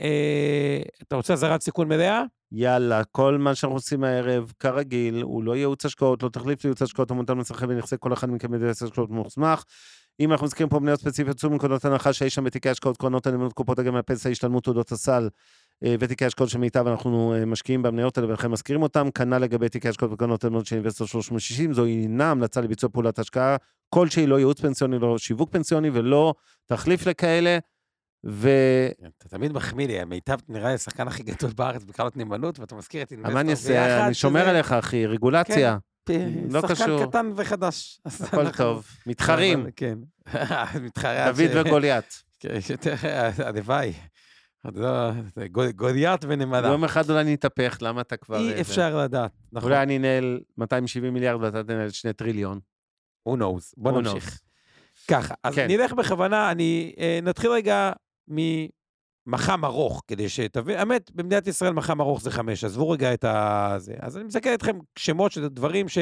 [0.00, 2.22] אה, אתה רוצה אזהרת סיכון מלאה?
[2.52, 7.10] יאללה, כל מה שאנחנו עושים הערב, כרגיל, הוא לא ייעוץ השקעות, לא תחליף לייעוץ השקעות
[7.10, 9.64] המותן לצרכי ונכסי כל אחד מכם ייעוץ השקעות מוסמך.
[10.20, 13.52] אם אנחנו מזכירים פה מניות ספציפיות, צאו מנקודות הנחה שיש שם בתיקי השקעות, קרנות הנאמנות,
[13.52, 15.28] קופות הגמל, הפנסיה, השתלמות, תעודות הסל
[15.84, 19.10] אה, ותיקי השקעות של מיטב, אנחנו אה, משקיעים במניות האלה ולכן מזכירים אותם.
[19.10, 23.56] כנ"ל לגבי תיקי השקעות וקרנות הנאמנות של אינבסטור 360, זו אינה המלצה לביצוע פעולת השקעה
[23.88, 26.34] כלשהי, לא ייעוץ פנסיוני, לא שיווק פנסיוני ולא
[26.66, 27.58] תחליף לכאלה.
[28.24, 28.48] ו...
[29.18, 33.02] אתה תמיד מחמיא לי, מיטב נראה לי השחקן הכי גדול בארץ בקרנות נאמנות, ואתה מזכיר
[33.02, 33.98] את אינבסטור ביחד.
[33.98, 35.78] מה אני שומר עליך, אחי, רגולציה.
[36.06, 36.74] כן, לא קשור.
[36.74, 38.00] שחקן קטן וחדש.
[38.20, 38.86] הכל טוב.
[39.06, 39.66] מתחרים.
[39.76, 39.98] כן.
[40.84, 41.32] מתחרה.
[41.32, 42.22] דוד וגוליית.
[42.40, 42.58] כן,
[43.44, 43.92] הלוואי.
[44.74, 45.10] לא,
[45.76, 46.68] גוליית ונמלה.
[46.68, 48.38] יום אחד אולי נתהפך, למה אתה כבר...
[48.38, 49.32] אי אפשר לדעת.
[49.52, 49.70] נכון.
[49.70, 52.60] אולי אני אנהל 270 מיליארד ואתה תנהל 2 טריליון.
[53.28, 53.74] who knows.
[53.76, 54.40] בוא נמשיך.
[55.08, 55.66] ככה, אז כן.
[55.68, 56.94] נלך בכוונה, אני...
[56.98, 57.92] אה, נתחיל רגע
[58.30, 63.74] ממח"מ ארוך, כדי שתבין, האמת, במדינת ישראל מח"מ ארוך זה חמש, עזבו רגע את ה...
[63.78, 63.94] זה.
[64.00, 65.98] אז אני מסתכל אתכם שמות של דברים ש...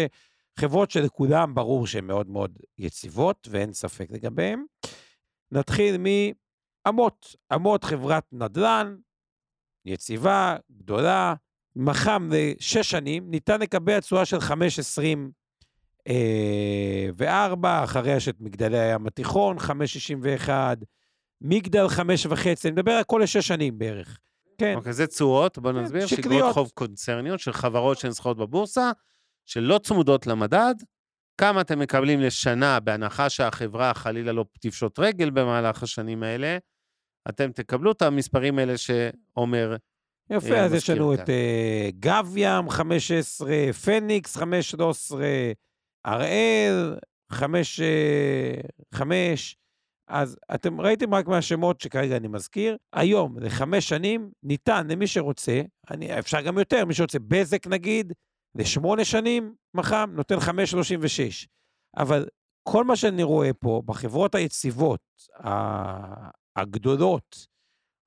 [0.58, 4.64] חברות שלכולם ברור שהן מאוד מאוד יציבות, ואין ספק לגביהן.
[5.52, 7.36] נתחיל מאמות.
[7.54, 8.96] אמות חברת נדל"ן,
[9.84, 11.34] יציבה, גדולה,
[11.76, 16.12] מח"מ לשש שנים, ניתן לקבל תשואה של 5.20
[17.16, 20.50] וארבע, אחריה יש את מגדלי הים התיכון, 5.61,
[21.40, 24.18] מגדל חמש וחצי, אני מדבר על כל לשש שנים בערך.
[24.58, 24.74] כן.
[24.74, 28.90] אוקיי, זה תשואות, בוא כן, נסביר, שקליות חוב קונצרניות של חברות שנסחרות בבורסה,
[29.46, 30.74] שלא צמודות למדד,
[31.40, 36.58] כמה אתם מקבלים לשנה בהנחה שהחברה חלילה לא תפשוט רגל במהלך השנים האלה,
[37.28, 39.76] אתם תקבלו את המספרים האלה שעומר
[40.30, 45.26] יפה, אז יש לנו את uh, גב ים, 15, פניקס, 15,
[46.04, 46.96] הראל,
[47.32, 47.80] 5,
[48.94, 49.56] 5,
[50.08, 52.76] אז אתם ראיתם רק מהשמות שכרגע אני מזכיר.
[52.92, 58.12] היום, לחמש שנים, ניתן למי שרוצה, אני, אפשר גם יותר, מי שרוצה, בזק נגיד,
[58.54, 61.46] לשמונה שנים, מח"מ, נותן 5.36.
[61.96, 62.28] אבל
[62.68, 65.00] כל מה שאני רואה פה, בחברות היציבות,
[66.56, 67.46] הגדולות,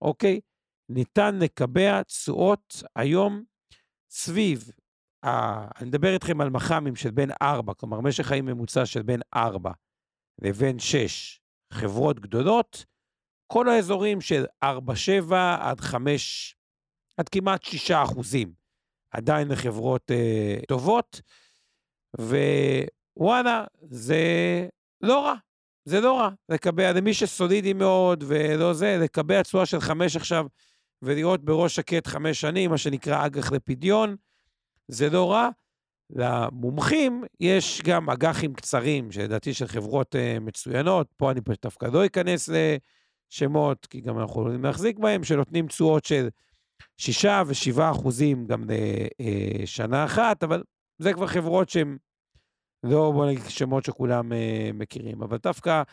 [0.01, 0.39] אוקיי,
[0.89, 3.43] ניתן לקבע תשואות היום
[4.09, 4.71] סביב,
[5.25, 5.29] ה...
[5.81, 9.71] אני מדבר איתכם על מח"מים של בין 4, כלומר משך חיים ממוצע של בין 4
[10.41, 11.40] לבין 6,
[11.73, 12.85] חברות גדולות,
[13.47, 14.67] כל האזורים של 4-7
[15.59, 16.55] עד 5,
[17.17, 18.53] עד כמעט 6 אחוזים,
[19.11, 21.21] עדיין לחברות אה, טובות,
[23.17, 24.17] וואלה, זה
[25.01, 25.35] לא רע.
[25.85, 26.29] זה לא רע.
[26.49, 30.45] לקבע, למי שסולידי מאוד ולא זה, לקבע תשואה של חמש עכשיו
[31.01, 34.15] ולראות בראש שקט חמש שנים, מה שנקרא אג"ח לפדיון,
[34.87, 35.49] זה לא רע.
[36.15, 42.05] למומחים יש גם אג"חים קצרים, שלדעתי של חברות uh, מצוינות, פה אני פשוט דווקא לא
[42.05, 46.29] אכנס לשמות, כי גם אנחנו יכולים להחזיק בהם, שנותנים תשואות של
[46.97, 48.63] 6 ו-7 אחוזים גם
[49.59, 50.63] לשנה אחת, אבל
[50.99, 51.97] זה כבר חברות שהן
[52.83, 54.35] לא, בוא נגיד, שמות שכולם uh,
[54.73, 55.21] מכירים.
[55.21, 55.83] אבל דווקא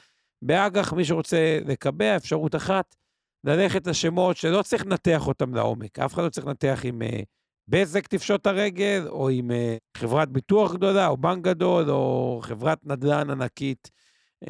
[0.43, 2.97] באג"ח, מי שרוצה לקבע, אפשרות אחת,
[3.45, 5.99] ללכת לשמות שלא צריך לנתח אותם לעומק.
[5.99, 7.38] אף אחד לא צריך לנתח עם uh,
[7.69, 13.31] בזק תפשוט הרגל, או עם uh, חברת ביטוח גדולה, או בנק גדול, או חברת נדל"ן
[13.31, 13.91] ענקית
[14.45, 14.49] uh,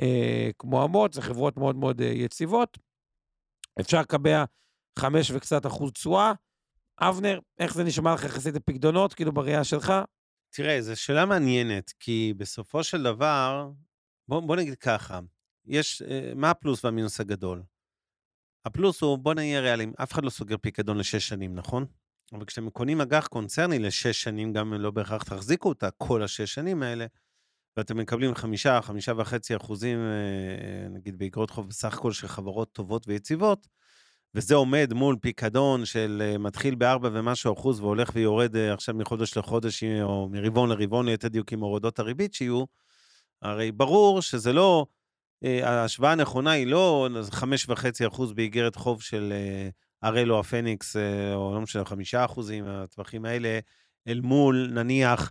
[0.58, 2.78] כמו אמות, זה חברות מאוד מאוד uh, יציבות.
[3.80, 4.44] אפשר לקבע
[4.98, 6.32] חמש וקצת אחוז תשואה.
[7.00, 9.92] אבנר, איך זה נשמע לך יחסית לפקדונות, כאילו בראייה שלך?
[10.50, 13.70] תראה, זו שאלה מעניינת, כי בסופו של דבר,
[14.28, 15.20] בוא, בוא נגיד ככה,
[15.66, 16.02] יש,
[16.36, 17.62] מה הפלוס והמינוס הגדול?
[18.64, 21.86] הפלוס הוא, בוא נהיה ריאליים, אף אחד לא סוגר פיקדון לשש שנים, נכון?
[22.32, 26.82] אבל כשאתם קונים אג"ח קונצרני לשש שנים, גם לא בהכרח תחזיקו אותה כל השש שנים
[26.82, 27.06] האלה,
[27.76, 29.98] ואתם מקבלים חמישה, חמישה וחצי אחוזים,
[30.90, 33.68] נגיד באגרות חוב בסך הכל של חברות טובות ויציבות,
[34.34, 40.28] וזה עומד מול פיקדון של מתחיל בארבע ומשהו אחוז והולך ויורד עכשיו מחודש לחודש, או
[40.28, 42.64] מרבעון לרבעון, ליתר דיוק עם הורדות הריבית שיהיו,
[43.42, 44.86] הרי ברור שזה לא,
[45.42, 49.32] ההשוואה הנכונה היא לא חמש וחצי אחוז באיגרת חוב של
[50.02, 50.96] הראל או הפניקס,
[51.34, 53.58] או לא משנה, חמישה אחוזים, הטווחים האלה,
[54.08, 55.30] אל מול נניח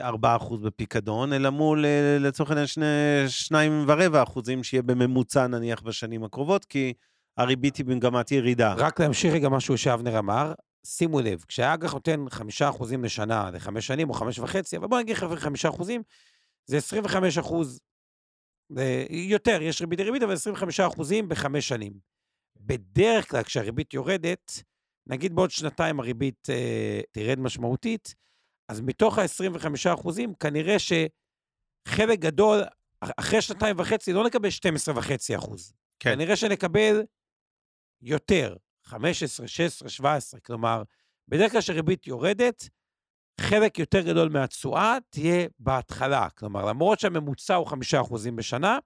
[0.00, 1.84] ארבעה אחוז בפיקדון, אלא מול
[2.20, 2.66] לצורך העניין
[3.28, 6.92] שניים ורבע אחוזים שיהיה בממוצע נניח בשנים הקרובות, כי
[7.36, 8.74] הריבית היא במגמת ירידה.
[8.74, 10.52] רק להמשיך רגע משהו שאבנר אמר,
[10.86, 15.16] שימו לב, כשהאג"ח נותן חמישה אחוזים לשנה, לחמש שנים או חמש וחצי, אבל בוא נגיד
[15.16, 16.02] חמישה אחוזים,
[16.66, 17.80] זה 25 אחוז,
[19.10, 21.92] יותר, יש ריבית לריבית, אבל 25 אחוזים בחמש שנים.
[22.68, 24.62] בדרך כלל כשהריבית יורדת,
[25.06, 28.14] נגיד בעוד שנתיים הריבית אה, תרד משמעותית,
[28.68, 32.62] אז מתוך ה-25 אחוזים, כנראה שחלק גדול,
[33.00, 35.72] אחרי שנתיים וחצי, לא נקבל 12 וחצי אחוז.
[36.00, 36.14] כן.
[36.14, 37.02] כנראה שנקבל
[38.02, 40.82] יותר, 15, 16, 17, כלומר,
[41.28, 42.68] בדרך כלל כשריבית יורדת,
[43.40, 46.30] חלק יותר גדול מהתשואה תהיה בהתחלה.
[46.30, 47.74] כלומר, למרות שהממוצע הוא 5%
[48.36, 48.78] בשנה,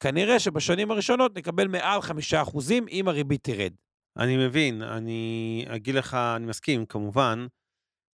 [0.00, 3.72] כנראה שבשנים הראשונות נקבל מעל 5% אם הריבית תרד.
[4.16, 7.46] אני מבין, אני אגיד לך, אני מסכים, כמובן,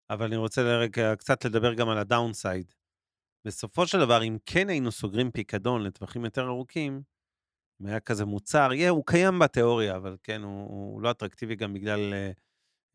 [0.09, 2.73] אבל אני רוצה לרגע קצת לדבר גם על הדאונסייד.
[3.47, 7.01] בסופו של דבר, אם כן היינו סוגרים פיקדון לטווחים יותר ארוכים,
[7.81, 11.73] אם היה כזה מוצר, יהיה, הוא קיים בתיאוריה, אבל כן, הוא, הוא לא אטרקטיבי גם
[11.73, 12.31] בגלל, אה,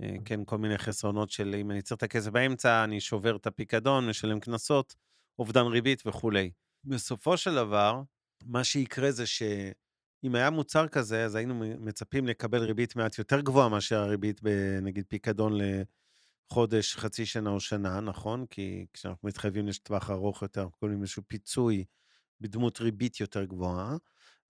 [0.03, 3.47] אה, כן, כל מיני חסרונות של אם אני צריך את הכסף באמצע, אני שובר את
[3.47, 4.95] הפיקדון, משלם קנסות,
[5.39, 6.51] אובדן ריבית וכולי.
[6.85, 8.03] בסופו של דבר,
[8.45, 13.69] מה שיקרה זה שאם היה מוצר כזה, אז היינו מצפים לקבל ריבית מעט יותר גבוהה
[13.69, 15.53] מאשר הריבית בנגיד פיקדון
[16.51, 18.47] לחודש, חצי שנה או שנה, נכון?
[18.51, 21.85] כי כשאנחנו מתחייבים לטווח ארוך יותר, אנחנו קוראים איזשהו פיצוי
[22.41, 23.97] בדמות ריבית יותר גבוהה.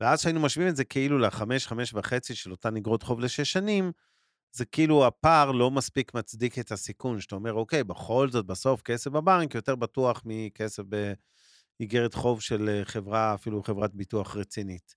[0.01, 3.93] ואז כשהיינו משווים את זה כאילו לחמש, חמש וחצי של אותן אגרות חוב לשש שנים,
[4.53, 9.11] זה כאילו הפער לא מספיק מצדיק את הסיכון, שאתה אומר, אוקיי, בכל זאת, בסוף כסף
[9.11, 10.83] בבנק יותר בטוח מכסף
[11.81, 14.95] באיגרת חוב של חברה, אפילו חברת ביטוח רצינית.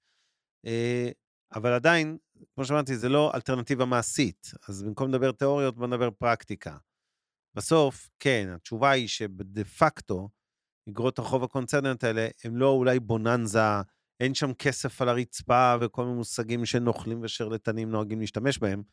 [0.65, 1.09] אה,
[1.55, 2.17] אבל עדיין,
[2.55, 6.77] כמו שאמרתי, זה לא אלטרנטיבה מעשית, אז במקום לדבר תיאוריות, בוא נדבר פרקטיקה.
[7.55, 10.29] בסוף, כן, התשובה היא שדה פקטו,
[10.89, 13.59] אגרות החוב הקונצרניות האלה, הן לא אולי בוננזה
[14.19, 18.83] אין שם כסף על הרצפה וכל מיני מושגים שנוכלים ושרלטנים נוהגים להשתמש בהם,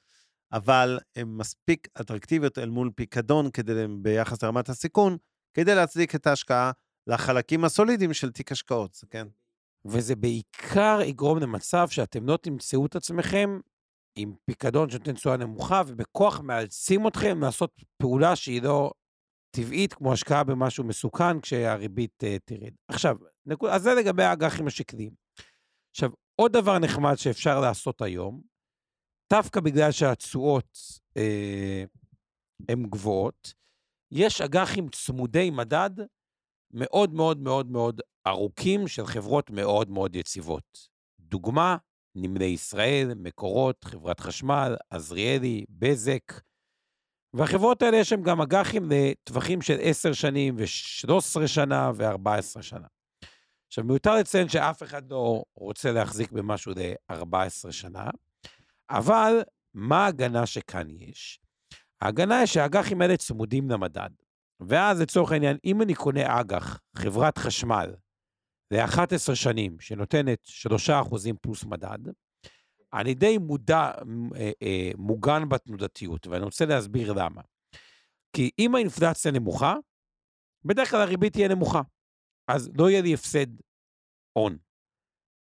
[0.53, 5.17] אבל הן מספיק אטרקטיביות אל מול פיקדון כדי, ביחס לרמת הסיכון,
[5.55, 6.73] כדי להצדיק את ההשקעה
[7.07, 9.27] לחלקים הסולידיים של תיק השקעות, כן?
[9.85, 13.61] וזה בעיקר יגרום למצב שאתם לא תמצאו את עצמכם
[14.19, 18.93] עם פיקדון שנותן תשואה נמוכה, ובכוח מאלצים אתכם לעשות פעולה שהיא לא
[19.57, 22.73] טבעית, כמו השקעה במשהו מסוכן, כשהריבית uh, תרד.
[22.89, 25.15] עכשיו, נקוד, אז זה לגבי האג"חים השקליים.
[25.91, 26.11] עכשיו,
[26.41, 28.43] עוד דבר נחמד שאפשר לעשות היום,
[29.33, 30.79] דווקא בגלל שהתשואות
[31.17, 31.85] אה,
[32.69, 33.55] הן גבוהות,
[34.11, 35.91] יש אג"חים צמודי מדד
[36.73, 40.89] מאוד מאוד מאוד מאוד ארוכים של חברות מאוד מאוד יציבות.
[41.21, 41.77] דוגמה,
[42.15, 46.33] נמלי ישראל, מקורות, חברת חשמל, עזריאלי, בזק.
[47.35, 52.87] והחברות האלה יש להם גם אג"חים לטווחים של 10 שנים ו-13 שנה ו-14 שנה.
[53.67, 58.11] עכשיו, מיותר לציין שאף אחד לא רוצה להחזיק במשהו ל-14 שנה,
[58.91, 59.43] אבל
[59.75, 61.41] מה ההגנה שכאן יש?
[62.01, 64.11] ההגנה היא שהאג"חים האלה צמודים למדד,
[64.69, 67.95] ואז לצורך העניין, אם אני קונה אג"ח, חברת חשמל,
[68.71, 70.39] ל-11 שנים, שנותנת
[70.89, 71.99] 3% פלוס מדד,
[72.95, 73.91] אני די מודע,
[74.37, 77.43] אה, אה, מוגן בתנודתיות, ואני רוצה להסביר למה.
[78.37, 79.75] כי אם האינפלציה נמוכה,
[80.65, 81.81] בדרך כלל הריבית תהיה נמוכה.
[82.49, 83.47] אז לא יהיה לי הפסד
[84.33, 84.59] הון.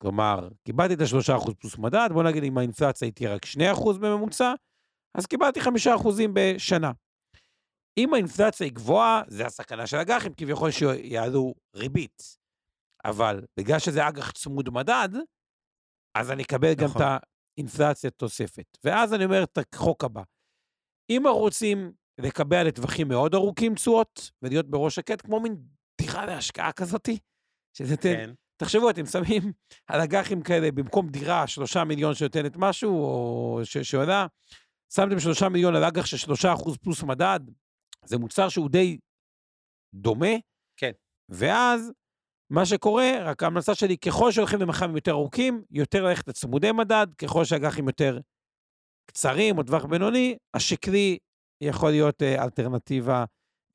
[0.02, 4.54] כלומר, קיבלתי את ה-3% פלוס מדד, בוא נגיד אם האינפלציה היא תהיה רק 2% בממוצע,
[5.18, 5.68] אז קיבלתי 5%
[6.34, 6.92] בשנה.
[7.98, 12.42] אם האינפלציה היא גבוהה, זה הסכנה של אג"חים, כביכול שיעלו ריבית.
[13.06, 15.10] אבל בגלל שזה אג"ח צמוד מדד,
[16.18, 16.88] אז אני אקבל נכון.
[16.88, 17.22] גם את
[17.58, 18.78] האינפלציה תוספת.
[18.84, 20.22] ואז אני אומר את החוק הבא.
[21.10, 25.56] אם רוצים לקבע לטווחים מאוד ארוכים תשואות, ולהיות בראש שקט, כמו מין
[26.02, 27.20] דירה להשקעה כזאתי,
[27.78, 28.26] שזה כן.
[28.26, 28.34] תן...
[28.58, 29.52] תחשבו, אתם שמים
[29.88, 34.28] על אג"חים כאלה, במקום דירה, שלושה מיליון שנותנת משהו, או ש- שעולה,
[34.94, 37.40] שמתם שלושה מיליון על אג"ח של שלושה אחוז פלוס מדד,
[38.06, 38.98] זה מוצר שהוא די
[39.94, 40.36] דומה.
[40.78, 40.92] כן.
[41.30, 41.92] ואז,
[42.50, 47.46] מה שקורה, רק ההמלצה שלי, ככל שהולכים למח"מים יותר ארוכים, יותר ללכת לצמודי מדד, ככל
[47.46, 48.20] שהאג"חים יותר
[49.06, 51.18] קצרים או טווח בינוני, השקלי
[51.62, 53.26] יכול להיות אה, אלטרנטיבה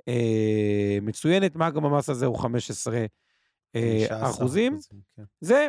[0.08, 1.56] אה, מצוינת.
[1.56, 3.06] מה גם המס הזה הוא 15
[3.76, 4.78] אה, אחוזים.
[5.16, 5.22] כן.
[5.40, 5.68] זה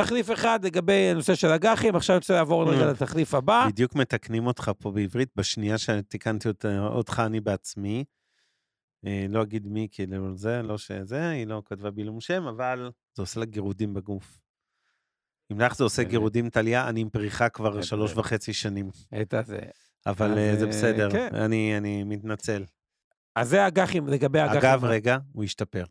[0.00, 3.66] תחליף אחד לגבי הנושא של אג"חים, עכשיו אני רוצה לעבור רגע לתחליף הבא.
[3.68, 6.48] בדיוק מתקנים אותך פה בעברית, בשנייה שתיקנתי
[6.88, 8.04] אותך אני בעצמי.
[9.06, 13.22] אה, לא אגיד מי, כאילו זה, לא שזה, היא לא כתבה בעילום שם, אבל זה
[13.22, 14.38] עושה לה גירודים בגוף.
[15.52, 18.90] אם לך זה עושה גירודים, טליה, אני עם פריחה כבר שלוש וחצי שנים.
[19.22, 19.58] את זה.
[20.06, 21.34] אבל אה, זה בסדר, כן.
[21.34, 22.64] אני מתנצל.
[23.36, 24.58] אז זה אג"חים, לגבי אג"חים.
[24.58, 25.84] אגב, רגע, הוא השתפר.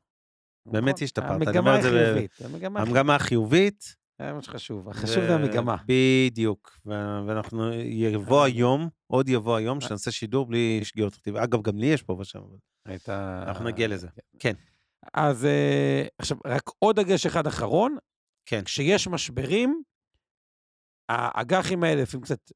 [0.65, 1.03] באמת נכון.
[1.03, 1.47] השתפרת.
[1.47, 2.37] המגמה החיובית.
[2.75, 3.95] המגמה החיובית.
[4.19, 5.75] זה מה שחשוב, החשוב זה המגמה.
[5.85, 6.79] בדיוק,
[7.27, 11.35] ואנחנו, יבוא היום, עוד יבוא היום, שנעשה שידור בלי שגיאות כתיב.
[11.35, 13.13] אגב, גם לי יש פה ושם, אבל
[13.47, 14.07] אנחנו נגיע לזה.
[14.07, 14.21] כן.
[14.39, 14.53] כן.
[15.13, 17.97] אז אה, עכשיו, רק עוד דגש אחד אחרון.
[18.45, 18.61] כן.
[18.63, 19.81] כשיש משברים,
[21.09, 22.51] האג"חים האלה לפעמים קצת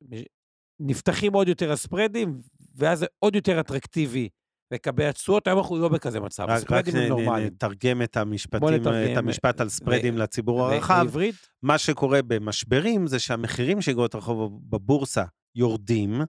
[0.80, 2.42] נפתחים עוד יותר הספרדים,
[2.76, 4.30] ואז זה עוד יותר אטרקטיבי
[4.72, 7.48] לקבע תשואות, היום אנחנו לא בכזה מצב, הספרדים הם נורמליים.
[7.48, 11.04] רק נתרגם את המשפטים, את המשפט על ספרדים לציבור הרחב.
[11.04, 11.36] לעברית?
[11.64, 15.24] מה שקורה במשברים זה שהמחירים של אגרות הרחוב בבורסה
[15.56, 16.22] יורדים,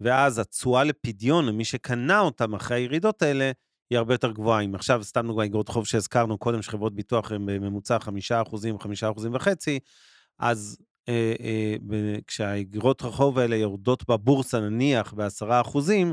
[0.00, 3.50] ואז התשואה לפדיון למי שקנה אותם אחרי הירידות האלה,
[3.90, 4.60] היא הרבה יותר גבוהה.
[4.60, 8.00] אם עכשיו, סתם דוגמא, אגרות חוב שהזכרנו קודם, שחברות ביטוח הן בממוצע 5%,
[8.82, 9.78] 5% וחצי,
[10.38, 11.76] אז אה, אה,
[12.26, 16.12] כשהאגרות רחוב האלה יורדות בבורסה, נניח, ב-10 אחוזים,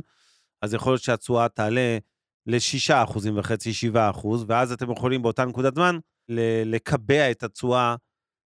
[0.62, 1.98] אז יכול להיות שהתשואה תעלה
[2.46, 6.00] ל-6 אחוזים וחצי, 7 אחוז, ואז אתם יכולים באותה נקודת זמן
[6.65, 7.96] לקבע את התשואה,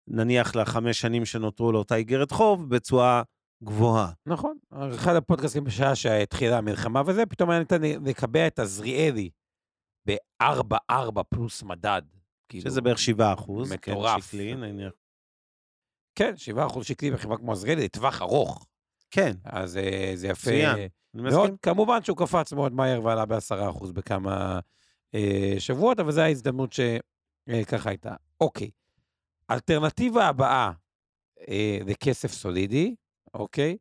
[0.09, 3.23] נניח לחמש שנים שנותרו לאותה איגרת חוב, בתשואה
[3.64, 4.12] גבוהה.
[4.27, 4.59] נכון.
[4.94, 9.31] אחד הפודקאסטים בשעה שהתחילה המלחמה וזה, פתאום היה ניתן לקבע את עזריאלי
[10.09, 12.03] ב-4-4 פלוס מדד.
[12.49, 13.73] כאילו, שזה בערך 7 אחוז.
[13.73, 14.27] כן, מטורף.
[14.27, 14.92] שקלי, נניח.
[16.14, 18.66] כן, 7 אחוז שקלי בחברה כמו עזריאלי, לטווח ארוך.
[19.11, 19.33] כן.
[19.44, 20.51] אז אה, זה יפה.
[20.51, 20.88] מצוין.
[21.14, 24.61] מאוד, כמובן שהוא קפץ מאוד מהר ועלה ב-10% בכמה
[25.14, 28.14] אה, שבועות, אבל זו ההזדמנות שככה אה, הייתה.
[28.40, 28.70] אוקיי.
[29.51, 30.73] אלטרנטיבה הבאה
[31.49, 32.94] אה, לכסף סולידי,
[33.35, 33.77] אוקיי?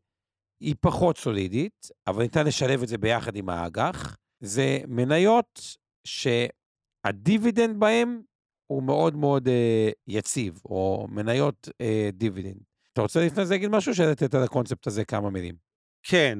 [0.60, 4.18] היא פחות סולידית, אבל ניתן לשלב את זה ביחד עם האג"ח.
[4.40, 8.22] זה מניות שהדיבידנד בהן
[8.68, 12.64] הוא מאוד מאוד אה, יציב, או מניות אה, דיבידנד.
[12.94, 15.69] אתה רוצה לפני זה להגיד משהו, שלתת על הקונספט הזה כמה מילים?
[16.04, 16.40] כן,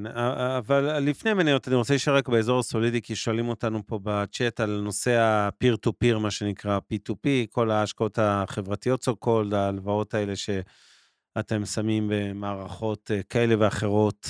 [0.58, 4.82] אבל לפני מניות, אני רוצה להישאר רק באזור הסולידי, כי שואלים אותנו פה בצ'אט על
[4.82, 11.66] נושא ה-peer to peer, מה שנקרא P2P, כל ההשקעות החברתיות, so called, ההלוואות האלה שאתם
[11.66, 14.28] שמים במערכות אה, כאלה ואחרות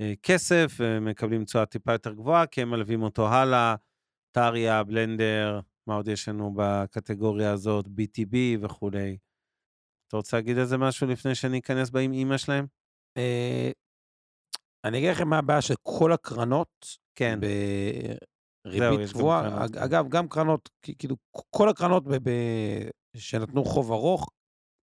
[0.00, 3.74] אה, כסף, ומקבלים תשואה טיפה יותר גבוהה, כי הם מלווים אותו הלאה,
[4.32, 9.16] טריה, בלנדר, מה עוד יש לנו בקטגוריה הזאת, BTB וכולי.
[10.08, 12.66] אתה רוצה להגיד איזה משהו לפני שאני אכנס בה עם אימא שלהם?
[14.84, 17.40] אה, אני אגיד לכם מה הבעיה של כל הקרנות, כן,
[18.64, 19.64] בריבית גבוהה.
[19.64, 21.16] אגב, גם קרנות, כאילו,
[21.50, 24.30] כל הקרנות ב- ב- שנתנו חוב ארוך,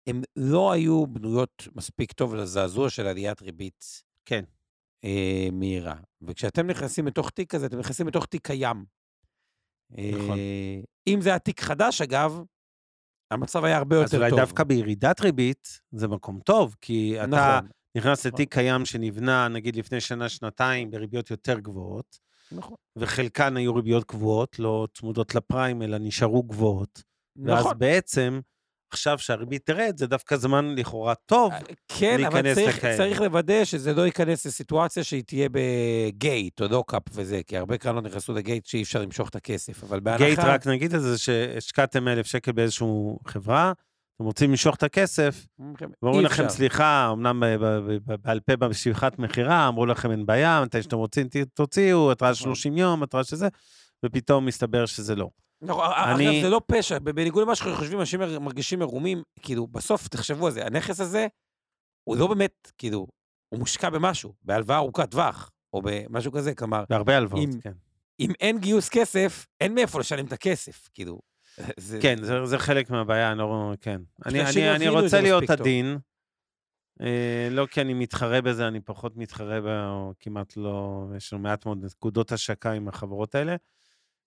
[0.09, 3.85] הן לא היו בנויות מספיק טוב לזעזוע של עליית ריבית
[4.25, 4.43] כן.
[5.03, 5.95] אה, מהירה.
[6.21, 8.85] וכשאתם נכנסים לתוך תיק כזה, אתם נכנסים לתוך תיק קיים.
[9.91, 10.37] נכון.
[10.37, 12.41] אה, אם זה היה תיק חדש, אגב,
[13.31, 14.21] המצב היה הרבה יותר טוב.
[14.21, 17.69] אז אולי דווקא בירידת ריבית זה מקום טוב, כי אתה נכון.
[17.97, 22.19] נכנס לתיק קיים שנבנה, נגיד לפני שנה, שנתיים, בריביות יותר גבוהות,
[22.51, 22.75] נכון.
[22.95, 27.03] וחלקן היו ריביות קבועות, לא צמודות לפריים, אלא נשארו גבוהות.
[27.35, 27.65] נכון.
[27.65, 28.39] ואז בעצם
[28.91, 31.53] עכשיו שהריבית תרד, זה דווקא זמן לכאורה טוב.
[31.87, 32.97] כן, אבל להיכנס צריך, לכאלה.
[32.97, 38.03] צריך לוודא שזה לא ייכנס לסיטואציה שהיא תהיה בגייט או דוקאפ וזה, כי הרבה קרנות
[38.03, 40.25] נכנסו לגייט שאי אפשר למשוך את הכסף, אבל בהנחה...
[40.25, 42.87] גייט, רק נגיד את זה, שהשקעתם אלף שקל באיזושהי
[43.27, 43.73] חברה,
[44.17, 45.47] אתם רוצים למשוך את הכסף,
[46.01, 46.49] ואומרים לכם.
[46.49, 52.11] סליחה, אמנם ב- בעל פה במשיכת מכירה, אמרו לכם אין בעיה, מתי שאתם רוצים תוציאו,
[52.11, 52.43] התראה נכון.
[52.55, 53.47] 30 יום, התראה שזה,
[54.05, 55.29] ופתאום מסתבר שזה לא.
[55.61, 60.07] נכון, אני- אגב, זה לא פשע, בניגוד למה שחושבים, אנשים מר- מרגישים מרומים, כאילו, בסוף,
[60.07, 61.27] תחשבו על זה, הנכס הזה,
[62.03, 63.07] הוא לא באמת, כאילו,
[63.49, 67.71] הוא מושקע במשהו, בהלוואה ארוכת טווח, או במשהו כזה, כלומר, בהרבה הלוואות, כן.
[68.19, 71.19] אם אין גיוס כסף, אין מאיפה לשלם את הכסף, כאילו.
[71.77, 73.73] זה- כן, זה, זה חלק מהבעיה, אני לא...
[73.81, 74.01] כן.
[74.25, 75.49] אני, אני, אני רוצה להיות.
[75.49, 75.97] עדין,
[77.01, 81.41] אה, לא כי אני מתחרה בזה, אני פחות מתחרה, ב, או כמעט לא, יש לנו
[81.41, 83.55] מעט מאוד נקודות השקה עם החברות האלה,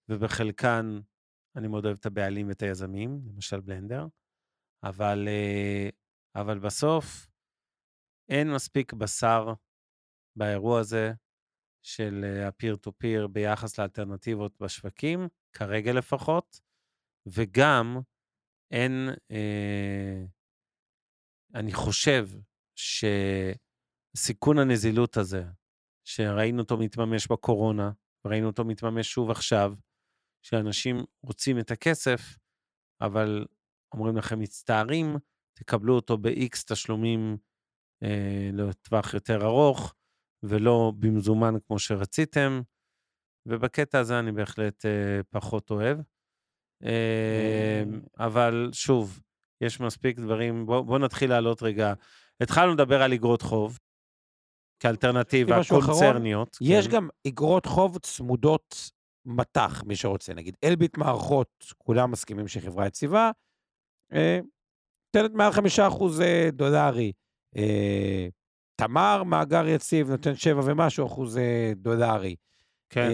[0.08, 1.00] ובחלקן
[1.56, 4.06] אני מאוד אוהב את הבעלים ואת היזמים, למשל בלנדר,
[4.84, 5.88] אבל, אה,
[6.34, 7.26] אבל בסוף
[8.28, 9.52] אין מספיק בשר
[10.36, 11.12] באירוע הזה
[11.82, 16.60] של ה-peer to peer ביחס לאלטרנטיבות בשווקים, כרגע לפחות,
[17.26, 18.00] וגם
[18.70, 20.24] אין, אה,
[21.54, 22.28] אני חושב
[24.16, 25.44] שסיכון הנזילות הזה,
[26.04, 27.90] שראינו אותו מתממש בקורונה,
[28.24, 29.74] וראינו אותו מתממש שוב עכשיו,
[30.42, 32.20] שאנשים רוצים את הכסף,
[33.00, 33.46] אבל
[33.94, 35.16] אומרים לכם, מצטערים,
[35.58, 37.36] תקבלו אותו ב-X תשלומים
[38.02, 39.94] אה, לטווח יותר ארוך,
[40.42, 42.60] ולא במזומן כמו שרציתם,
[43.46, 45.98] ובקטע הזה אני בהחלט אה, פחות אוהב.
[46.84, 47.82] אה,
[48.18, 49.20] אבל שוב,
[49.60, 51.94] יש מספיק דברים, בואו בוא נתחיל לעלות רגע.
[52.40, 53.78] התחלנו לדבר על אגרות חוב,
[54.82, 55.98] כאלטרנטיבה משהו אחרון?
[55.98, 56.56] קונצרניות.
[56.60, 56.92] יש כן.
[56.92, 58.90] גם אגרות חוב צמודות
[59.24, 63.30] מטח, מי שרוצה, נגיד אלביט מערכות, כולם מסכימים שהיא חברה יציבה,
[64.12, 64.40] אה,
[65.16, 67.12] נותנת מעל חמישה אחוז אה, דולרי.
[67.56, 68.28] אה,
[68.80, 72.36] תמר, מאגר יציב, נותן שבע ומשהו אחוז אה, דולרי.
[72.90, 73.10] כן.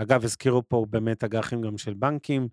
[0.00, 2.48] אה, אגב, הזכירו פה באמת אג"חים גם של בנקים,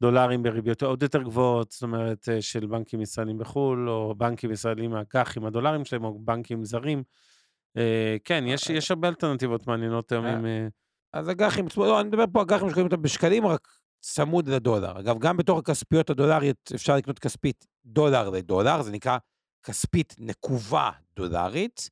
[0.00, 4.94] דולרים בריביות עוד יותר גבוהות, זאת אומרת, אה, של בנקים ישראלים בחו"ל, או בנקים ישראלים
[4.94, 7.02] האג"חים, הדולרים שלהם, או בנקים זרים.
[7.76, 10.46] אה, כן, יש, יש הרבה אלטרנטיבות מעניינות היום עם...
[10.46, 10.66] אה,
[11.12, 13.68] אז אג"חים, לא, אני מדבר פה אג"חים שקוראים אותם בשקלים, רק
[14.00, 15.00] צמוד לדולר.
[15.00, 19.18] אגב, גם בתוך הכספיות הדולריות אפשר לקנות כספית דולר לדולר, זה נקרא
[19.62, 21.90] כספית נקובה דולרית,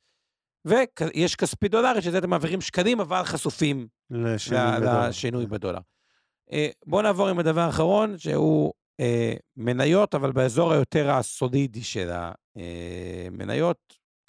[0.65, 5.81] ויש כספית דולרית, שזה אתם מעבירים שקלים, אבל חשופים לשינוי בדולר.
[6.53, 12.11] אה, בואו נעבור עם הדבר האחרון, שהוא אה, מניות, אבל באזור היותר הסולידי של
[12.57, 13.79] המניות,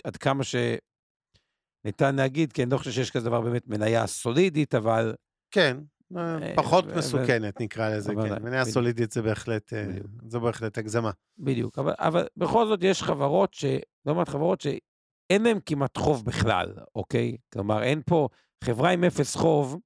[0.03, 5.15] עד כמה שניתן להגיד, כי אני לא חושב שיש כזה דבר באמת מניה סולידית, אבל
[5.51, 5.77] כן,
[6.17, 8.43] אה, אה, פחות ו- מסוכנת נקרא לזה, כן.
[8.43, 8.65] מניה.
[8.65, 9.85] סולידית זה בהחלט, אה.
[10.27, 11.11] זו בהחלט הגזמה.
[11.37, 11.79] בדיוק.
[11.79, 13.65] אבל, אבל בכל זאת יש חברות, ש...
[14.05, 14.61] לא מעט חברות
[15.27, 17.37] שאין להן כמעט חוב בכלל, אוקיי?
[17.53, 18.29] כלומר, אין פה
[18.63, 19.79] חברה עם אפס חוב,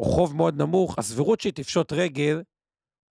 [0.00, 2.42] או חוב מאוד נמוך, הסבירות שהיא תפשוט רגל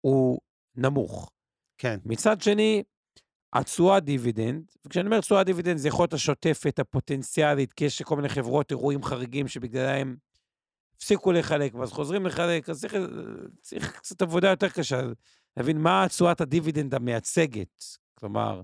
[0.01, 0.39] הוא
[0.75, 1.31] נמוך.
[1.77, 2.83] כן, מצד שני,
[3.53, 8.29] התשואה דיבידנד, וכשאני אומר תשואה דיבידנד זה יכול להיות השוטפת, הפוטנציאלית, כי יש כל מיני
[8.29, 10.15] חברות, אירועים חריגים שבגללם
[10.95, 12.93] הפסיקו לחלק, ואז חוזרים לחלק, אז צריך,
[13.61, 15.01] צריך קצת עבודה יותר קשה,
[15.57, 17.83] להבין מה תשואת הדיבידנד המייצגת,
[18.19, 18.61] כלומר,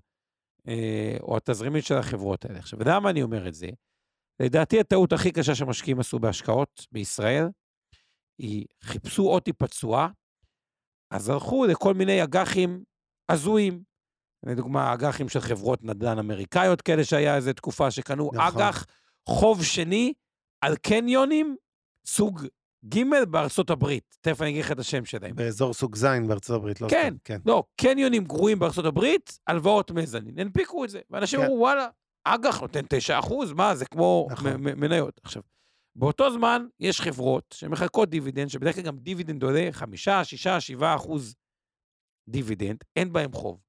[1.22, 2.60] או התזרימית של החברות האלה.
[2.60, 3.68] עכשיו, למה אני אומר את זה?
[4.40, 7.46] לדעתי הטעות הכי קשה שמשקיעים עשו בהשקעות בישראל,
[8.38, 10.08] היא חיפשו עוד טיפה תשואה,
[11.12, 12.84] אז הלכו לכל מיני אג"חים
[13.30, 13.84] הזויים.
[14.46, 18.40] לדוגמה, אג"חים של חברות נדל"ן אמריקאיות כאלה, שהיה איזו תקופה שקנו נכון.
[18.40, 18.86] אג"ח
[19.30, 20.14] חוב שני
[20.62, 21.56] על קניונים
[22.06, 22.42] סוג
[22.86, 24.18] ג' בארצות הברית.
[24.22, 25.36] תכף אני אגיד לך את השם שלהם.
[25.36, 27.08] באזור סוג זין בארצות הברית, לא כן.
[27.10, 27.40] סתם, כן.
[27.46, 30.40] לא, קניונים גרועים בארצות הברית, הלוואות mezzanine.
[30.40, 31.00] הנפיקו את זה.
[31.10, 31.46] ואנשים כן.
[31.46, 31.88] אמרו, וואלה,
[32.24, 34.54] אג"ח נותן 9 אחוז, מה, זה כמו נכון.
[34.56, 35.22] מניות.
[35.24, 35.42] עכשיו,
[35.96, 41.36] באותו זמן יש חברות שמחלקות דיבידנד, שבדרך כלל גם דיבידנד עולה 5, 6, 7 אחוז
[42.30, 43.60] דיבידנד, אין בהם חוב.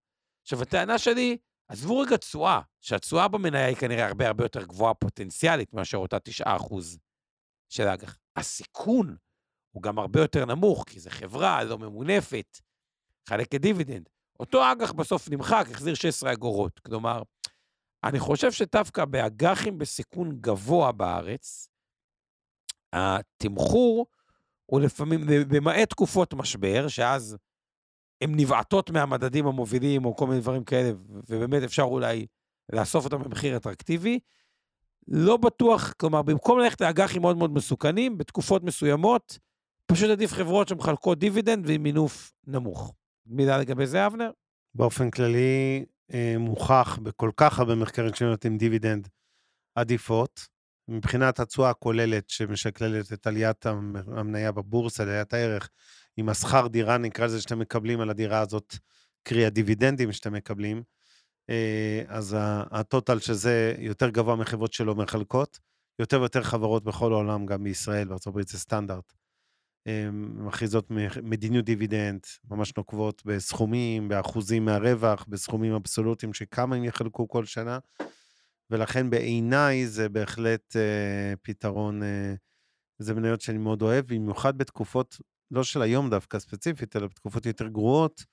[0.42, 1.36] עכשיו, הטענה שלי,
[1.68, 6.56] עזבו רגע תשואה, שהתשואה במניה היא כנראה הרבה הרבה יותר גבוהה פוטנציאלית מאשר אותה 9
[6.56, 6.98] אחוז
[7.68, 8.16] של האג"ח.
[8.36, 9.16] הסיכון
[9.70, 12.58] הוא גם הרבה יותר נמוך, כי זו חברה לא ממונפת,
[13.28, 14.08] חלק כדיבידנד.
[14.40, 16.78] אותו אג"ח בסוף נמחק, החזיר 16 אגורות.
[16.78, 17.22] כלומר,
[18.04, 21.68] אני חושב שדווקא באג"חים בסיכון גבוה בארץ,
[22.92, 24.06] התמחור
[24.66, 25.20] הוא לפעמים,
[25.52, 27.36] למעט תקופות משבר, שאז
[28.20, 30.90] הן נבעטות מהמדדים המובילים או כל מיני דברים כאלה,
[31.28, 32.26] ובאמת אפשר אולי
[32.72, 34.18] לאסוף אותם במחיר אטרקטיבי.
[35.08, 39.38] לא בטוח, כלומר, במקום ללכת לאג"חים מאוד מאוד מסוכנים, בתקופות מסוימות,
[39.86, 42.94] פשוט עדיף חברות שמחלקות דיבידנד ועם מינוף נמוך.
[43.26, 44.30] מילה לגבי זה, אבנר?
[44.74, 45.84] באופן כללי,
[46.14, 49.08] אה, מוכח בכל כך הרבה מחקרים שנותנים דיבידנד
[49.74, 50.40] עדיפות.
[50.88, 55.68] מבחינת התשואה הכוללת שמשקללת את עליית המ- המניה בבורסה, עליית הערך,
[56.16, 58.74] עם השכר דירה, נקרא לזה, שאתם מקבלים על הדירה הזאת,
[59.22, 60.82] קרי הדיבידנדים שאתם מקבלים,
[62.08, 65.58] אז ה- הטוטל שזה יותר גבוה מחברות שלא מחלקות,
[65.98, 69.12] יותר ויותר חברות בכל העולם, גם בישראל, הברית זה סטנדרט.
[69.86, 70.90] אה, מכריזות
[71.22, 72.20] מדיניות דיבידנד,
[72.50, 77.78] ממש נוקבות בסכומים, באחוזים מהרווח, בסכומים אבסולוטיים שכמה הם יחלקו כל שנה,
[78.70, 82.34] ולכן בעיניי זה בהחלט אה, פתרון, אה,
[82.98, 85.16] זה מניות שאני מאוד אוהב, במיוחד בתקופות,
[85.50, 88.24] לא של היום דווקא ספציפית, אלא בתקופות יותר גרועות,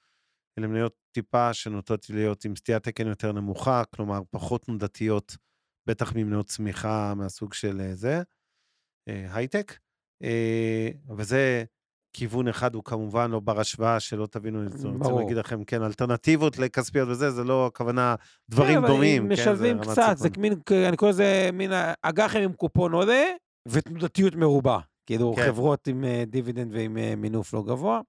[0.59, 5.37] אלה מניות טיפה שנוטות להיות עם סטיית תקן יותר נמוכה, כלומר פחות תנודתיות,
[5.87, 8.21] בטח ממניות צמיחה מהסוג של אה, זה,
[9.09, 9.77] אה, הייטק.
[10.23, 11.63] אה, וזה
[12.13, 15.11] כיוון אחד, הוא כמובן לא בר השוואה, שלא תבינו, אני רוצה.
[15.19, 18.15] להגיד לכם, כן, אלטרנטיבות לכספיות וזה, זה לא הכוונה
[18.49, 19.21] דברים כן, אבל דומים.
[19.21, 20.29] כן, זה משלבים רמת קצת, זה.
[20.37, 20.53] מין,
[20.87, 21.71] אני קורא לזה מין
[22.01, 23.23] אג"חים עם קופון עולה
[23.67, 24.79] ותנודתיות מרובה.
[25.05, 25.45] כאילו, כן.
[25.45, 28.01] חברות עם דיבידנד ועם מינוף לא גבוה.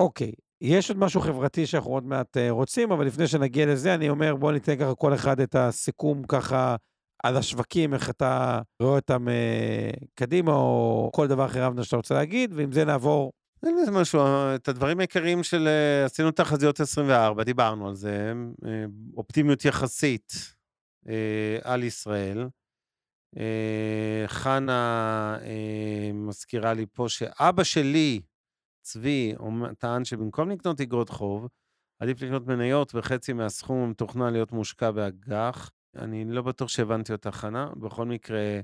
[0.00, 4.08] אוקיי, יש עוד משהו חברתי שאנחנו עוד מעט אה, רוצים, אבל לפני שנגיע לזה, אני
[4.08, 6.76] אומר, בואו ניתן ככה כל אחד את הסיכום ככה
[7.22, 12.14] על השווקים, איך אתה רואה אותם אה, קדימה, או כל דבר אחר אבנר שאתה רוצה
[12.14, 13.32] להגיד, ועם זה נעבור
[13.66, 14.20] אין לזה משהו,
[14.54, 18.32] את הדברים העיקריים של אה, עשינו תחזיות 24, דיברנו על זה,
[18.66, 18.84] אה,
[19.16, 20.32] אופטימיות יחסית
[21.08, 22.48] אה, על ישראל.
[23.38, 28.20] אה, חנה אה, מזכירה לי פה שאבא שלי,
[28.86, 29.34] צבי,
[29.78, 31.48] טען שבמקום לקנות אגרות חוב,
[31.98, 35.70] עדיף לקנות מניות וחצי מהסכום המתוכנן להיות מושקע באג"ח.
[35.96, 37.70] אני לא בטוח שהבנתי אותה, חנה.
[37.76, 38.60] בכל מקרה,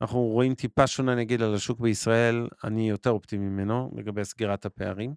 [0.00, 5.14] אנחנו רואים טיפה שונה, נגיד, על השוק בישראל, אני יותר אופטימי ממנו לגבי סגירת הפערים.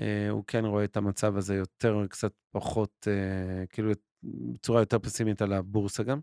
[0.00, 3.92] אה, הוא כן רואה את המצב הזה יותר, קצת פחות, אה, כאילו,
[4.22, 6.20] בצורה יותר פסימית על הבורסה גם.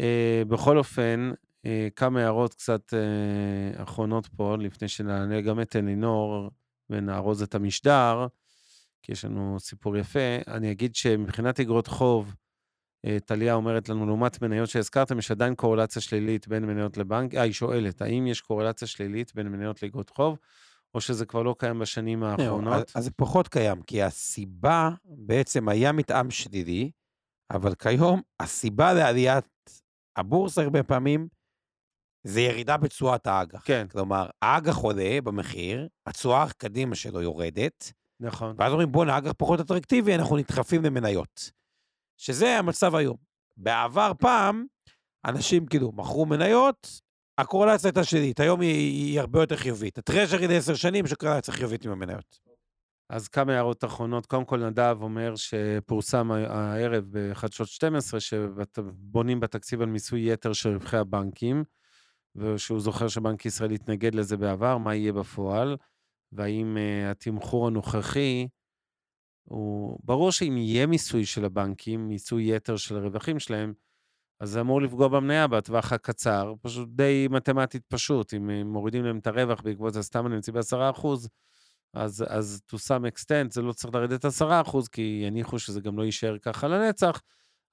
[0.00, 1.30] אה, בכל אופן,
[1.96, 6.50] כמה הערות קצת אה, אחרונות פה, לפני שנעלה גם את אלינור
[6.90, 8.26] ונארוז את המשדר,
[9.02, 10.38] כי יש לנו סיפור יפה.
[10.48, 12.34] אני אגיד שמבחינת אגרות חוב,
[13.06, 17.34] אה, טליה אומרת לנו, לעומת מניות שהזכרתם, יש עדיין קורלציה שלילית בין מניות לבנק.
[17.34, 20.38] אה, היא שואלת, האם יש קורלציה שלילית בין מניות לאגרות חוב,
[20.94, 22.74] או שזה כבר לא קיים בשנים האחרונות?
[22.74, 26.90] אז, אז זה פחות קיים, כי הסיבה, בעצם היה מתאם שלילי,
[27.50, 29.44] אבל כיום הסיבה לעליית
[30.16, 31.28] הבורסה הרבה פעמים
[32.24, 33.62] זה ירידה בתשואת האג"ח.
[33.64, 38.54] כן, כלומר, האג"ח עולה במחיר, התשואה קדימה שלו יורדת, נכון.
[38.58, 41.50] ואז אומרים, בואנה, האג"ח פחות אטרקטיבי, אנחנו נדחפים למניות.
[42.16, 43.16] שזה המצב היום.
[43.56, 44.66] בעבר פעם,
[45.24, 47.00] אנשים כאילו מכרו מניות,
[47.38, 49.98] הקורלציה הייתה שלילית, היום היא, היא הרבה יותר חיובית.
[49.98, 52.40] הטרז'רי לעשר שנים, יש קורלציה חיובית עם המניות.
[53.10, 54.26] אז כמה הערות אחרונות.
[54.26, 60.96] קודם כל, נדב אומר שפורסם הערב בחדשות 12, שבונים בתקציב על מיסוי יתר של רווחי
[60.96, 61.64] הבנקים,
[62.36, 65.76] ושהוא זוכר שבנק ישראל התנגד לזה בעבר, מה יהיה בפועל,
[66.32, 68.48] והאם uh, התמחור הנוכחי,
[69.44, 69.98] הוא...
[70.04, 73.72] ברור שאם יהיה מיסוי של הבנקים, מיסוי יתר של הרווחים שלהם,
[74.40, 78.34] אז זה אמור לפגוע במניה בטווח הקצר, פשוט די מתמטית פשוט.
[78.34, 81.06] אם אה, מורידים להם את הרווח בעקבות זה, סתם אני מציב ב-10%,
[81.94, 84.28] אז, אז to some extent זה לא צריך לרדת 10%,
[84.92, 87.20] כי יניחו שזה גם לא יישאר ככה לנצח,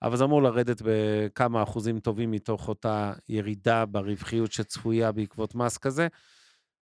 [0.02, 6.08] אבל זה אמור לרדת בכמה אחוזים טובים מתוך אותה ירידה ברווחיות שצפויה בעקבות מס כזה.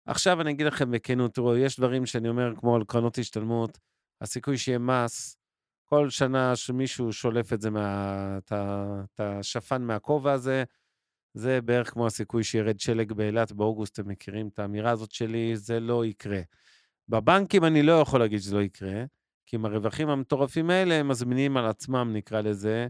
[0.05, 3.79] עכשיו אני אגיד לכם בכנות, תראו, יש דברים שאני אומר, כמו על קרנות השתלמות,
[4.21, 5.37] הסיכוי שיהיה מס,
[5.85, 10.63] כל שנה שמישהו שולף את זה, מה, את השפן מהכובע הזה,
[11.33, 15.79] זה בערך כמו הסיכוי שירד שלג באילת באוגוסט, אתם מכירים את האמירה הזאת שלי, זה
[15.79, 16.41] לא יקרה.
[17.09, 19.03] בבנקים אני לא יכול להגיד שזה לא יקרה,
[19.49, 22.87] כי עם הרווחים המטורפים האלה, הם מזמינים על עצמם, נקרא לזה,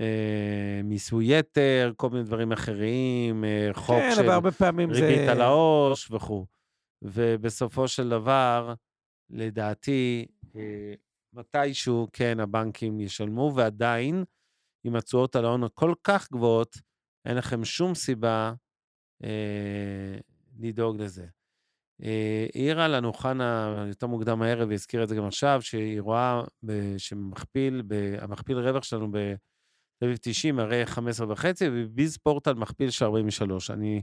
[0.00, 5.00] אה, מיסוי יתר, כל מיני דברים אחרים, אה, חוק כן, של פעמים זה...
[5.00, 6.46] ריבית על העו"ש וכו'.
[7.02, 8.74] ובסופו של דבר,
[9.30, 10.26] לדעתי,
[10.56, 10.94] אה,
[11.32, 14.24] מתישהו, כן, הבנקים ישלמו, ועדיין,
[14.84, 16.76] עם התשואות על ההון הכל כך גבוהות,
[17.24, 18.52] אין לכם שום סיבה
[19.24, 20.18] אה,
[20.58, 21.26] לדאוג לזה.
[22.04, 26.42] אה, העירה לנו חנה יותר מוקדם הערב, והזכירה את זה גם עכשיו, שהיא רואה
[26.98, 27.82] שמכפיל,
[28.18, 29.34] המכפיל רווח שלנו בתל
[30.04, 33.70] אביב 90 הרי 15 וחצי, ובביז פורטל מכפיל של 43.
[33.70, 34.02] אני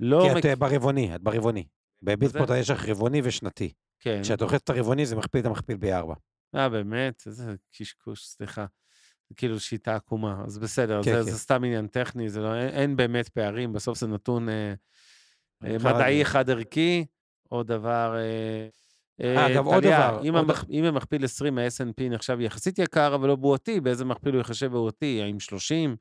[0.00, 0.22] לא...
[0.26, 1.64] כי את מכ- אה, ברבעוני, את ברבעוני.
[2.02, 3.72] בביטפורט יש לך רבעוני ושנתי.
[4.00, 4.20] כן.
[4.22, 6.14] כשאת אוכלת את הרבעוני, זה מכפיל את המכפיל בארבע.
[6.54, 7.22] אה, באמת?
[7.26, 8.66] איזה קשקוש, סליחה.
[9.36, 11.22] כאילו שיטה עקומה, אז בסדר, כן, זה, כן.
[11.32, 14.74] זה סתם עניין טכני, זה לא, אין, אין באמת פערים, בסוף זה נתון אה,
[15.64, 17.04] אה, חד- מדעי חד-ערכי,
[17.52, 18.68] עוד דבר, אה,
[19.20, 20.64] אה, אגב, עוד דבר, אם, עוד- המכ...
[20.70, 25.22] אם במכפיל 20 ה-S&P נחשב יחסית יקר, אבל לא בועתי, באיזה מכפיל הוא יחשב בועתי?
[25.22, 25.96] האם 30?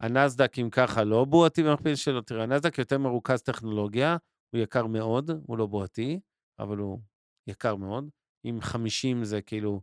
[0.00, 2.20] הנסדק, אם ככה, לא בועתי במכפיל שלו.
[2.20, 4.16] תראה, הנסדק יותר מרוכז טכנולוגיה,
[4.50, 6.20] הוא יקר מאוד, הוא לא בועתי,
[6.58, 7.00] אבל הוא
[7.46, 8.08] יקר מאוד.
[8.44, 9.80] אם 50 זה כאילו,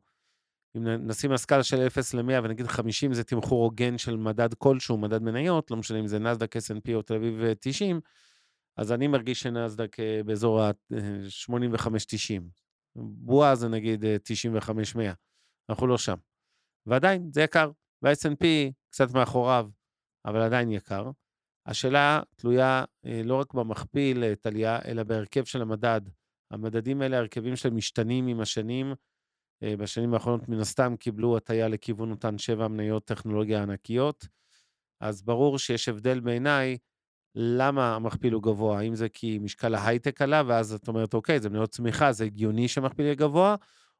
[0.77, 4.97] אם נשים על סקאלה של 0 ל-100 ונגיד 50 זה תמחור הוגן של מדד כלשהו,
[4.97, 8.01] מדד מניות, לא משנה אם זה נסדק, S&P או תל אביב אה, 90,
[8.77, 12.41] אז אני מרגיש שנסדק אה, באזור ה-85-90.
[12.95, 14.15] בועה זה נגיד אה,
[14.59, 14.99] 95-100,
[15.69, 16.17] אנחנו לא שם.
[16.85, 17.71] ועדיין, זה יקר.
[18.01, 18.45] וה-S&P
[18.89, 19.69] קצת מאחוריו,
[20.25, 21.11] אבל עדיין יקר.
[21.65, 26.01] השאלה תלויה אה, לא רק במכפיל, אה, טליה, אלא בהרכב של המדד.
[26.51, 28.93] המדדים האלה, ההרכבים שלהם משתנים עם השנים.
[29.63, 34.27] אה, בשנים האחרונות, מן הסתם, קיבלו הטיה לכיוון אותן שבע מניות טכנולוגיה ענקיות.
[35.01, 36.77] אז ברור שיש הבדל בעיניי
[37.35, 38.79] למה המכפיל הוא גבוה.
[38.79, 42.67] האם זה כי משקל ההייטק עלה, ואז את אומרת, אוקיי, זה מניות צמיחה, זה הגיוני
[42.67, 43.55] שהמכפיל יהיה גבוה,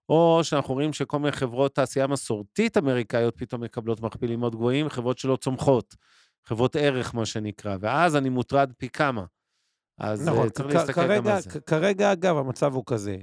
[0.10, 5.18] או שאנחנו רואים שכל מיני חברות תעשייה מסורתית אמריקאיות פתאום מקבלות מכפילים מאוד גבוהים, חברות
[5.18, 5.96] שלא צומחות,
[6.46, 9.26] חברות ערך, מה שנקרא, ואז אני מוטרד פי כמה.
[10.00, 11.62] אז נכון, אה, צריך כ- להסתכל גם כרגע, על זה.
[11.62, 13.18] כרגע, אגב, המצב הוא כזה.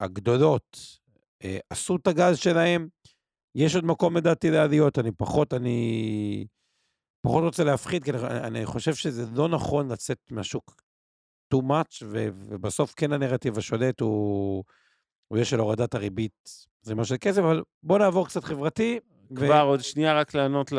[0.00, 0.78] הגדולות
[1.44, 2.88] אה, עשו את הגז שלהם,
[3.54, 6.46] יש עוד מקום לדעתי לעליות, אני פחות, אני
[7.22, 10.82] פחות רוצה להפחיד, כי אני, חושב שזה לא נכון לצאת מהשוק
[11.54, 14.64] too much, ו, ובסוף כן הנרטיב השולט הוא,
[15.28, 16.50] הוא יהיה של הורדת הריבית,
[16.82, 19.00] זה מה של כסף, אבל בוא נעבור קצת חברתי.
[19.30, 20.72] ו- כבר עוד שנייה רק לענות,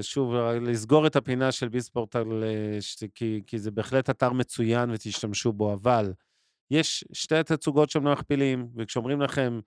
[0.00, 2.78] שוב, לסגור את הפינה של ביספורטל, אה,
[3.14, 6.12] כי, כי זה בהחלט אתר מצוין ותשתמשו בו, אבל
[6.70, 9.60] יש שתי תצוגות שהם לא מכפילים, וכשאומרים לכם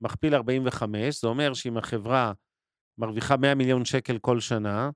[0.00, 2.32] מכפיל 45, זה אומר שאם החברה
[2.98, 4.90] מרוויחה 100 מיליון שקל כל שנה,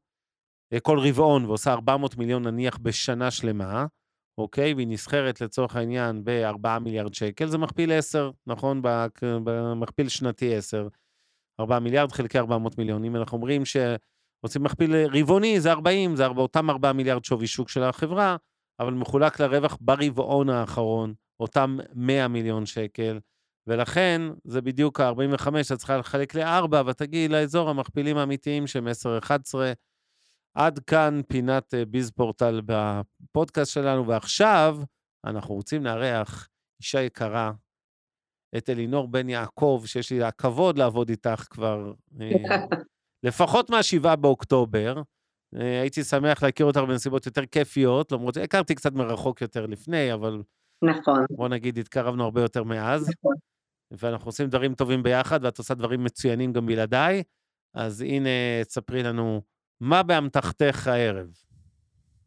[0.83, 3.87] כל רבעון, ועושה 400 מיליון נניח בשנה שלמה,
[4.39, 4.75] אוקיי?
[4.75, 8.81] והיא נסחרת לצורך העניין ב-4 מיליארד שקל, זה מכפיל 10, נכון?
[9.22, 10.89] במכפיל שנתי 10.
[11.61, 13.05] 4 מיליארד חלקי 400 מיליון.
[13.05, 17.83] אם אנחנו אומרים שרוצים מכפיל רבעוני, זה 40, זה אותם 4 מיליארד שווי שוק של
[17.83, 18.37] החברה,
[18.81, 23.18] אבל מחולק לרווח ברבעון האחרון, אותם 100 מיליון שקל,
[23.66, 29.31] ולכן זה בדיוק ה-45, את צריכה לחלק ל-4, ותגיעי לאזור המכפילים האמיתיים שהם 10-11.
[30.55, 34.77] עד כאן פינת אה, ביז פורטל בפודקאסט שלנו, ועכשיו
[35.27, 36.49] אנחנו רוצים לארח
[36.81, 37.53] אישה יקרה,
[38.57, 42.31] את אלינור בן יעקב, שיש לי הכבוד לעבוד איתך כבר אה,
[43.27, 45.03] לפחות מהשבעה באוקטובר.
[45.57, 50.43] אה, הייתי שמח להכיר אותך בנסיבות יותר כיפיות, למרות שהכרתי קצת מרחוק יותר לפני, אבל
[50.85, 53.35] נכון, בוא נגיד, התקרבנו הרבה יותר מאז, נכון.
[53.91, 57.23] ואנחנו עושים דברים טובים ביחד, ואת עושה דברים מצוינים גם בלעדיי.
[57.77, 58.29] אז הנה,
[58.65, 59.43] תספרי לנו
[59.85, 61.26] מה באמתחתך הערב.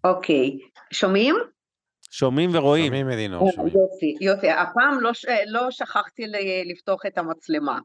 [0.03, 0.59] אוקיי.
[0.93, 1.35] שומעים?
[2.11, 2.85] שומעים ורואים.
[2.85, 3.73] שומעים אלינור, שומעים.
[3.77, 4.49] יופי, יופי.
[4.49, 7.79] הפעם לא, ש- לא שכחתי ל- לפתוח את המצלמה,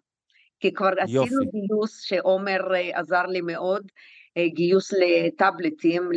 [0.61, 1.35] כי כבר עשינו יופי.
[1.35, 3.83] גיוס שעומר אה, עזר לי מאוד,
[4.37, 6.11] אה, גיוס לטאבלטים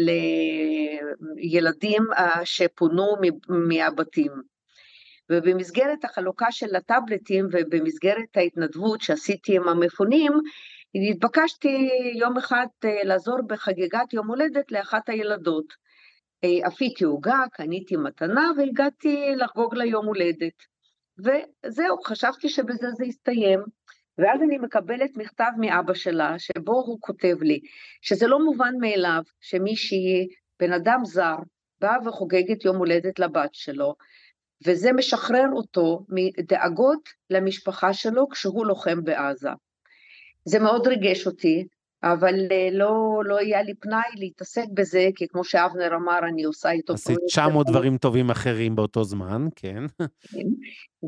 [1.37, 3.15] לילדים אה, שפונו
[3.49, 4.31] מהבתים.
[5.31, 10.31] ובמסגרת החלוקה של הטאבלטים ובמסגרת ההתנדבות שעשיתי עם המפונים,
[11.01, 15.73] התבקשתי יום אחד אה, לעזור בחגיגת יום הולדת לאחת הילדות.
[16.43, 20.53] אה, אפיתי עוגה, קניתי מתנה והגעתי לחגוג לה יום הולדת.
[21.17, 23.59] וזהו, חשבתי שבזה זה יסתיים.
[24.17, 27.59] ואז אני מקבלת מכתב מאבא שלה, שבו הוא כותב לי
[28.01, 30.27] שזה לא מובן מאליו שמישהי,
[30.59, 31.35] בן אדם זר,
[31.81, 33.95] באה וחוגגת יום הולדת לבת שלו,
[34.65, 39.49] וזה משחרר אותו מדאגות למשפחה שלו כשהוא לוחם בעזה.
[40.45, 41.67] זה מאוד ריגש אותי,
[42.03, 42.93] אבל אה, לא,
[43.25, 47.31] לא היה לי פנאי להתעסק בזה, כי כמו שאבנר אמר, אני עושה איתו עשית פרויקט
[47.31, 47.73] 900 גדול.
[47.75, 49.83] דברים טובים אחרים באותו זמן, כן.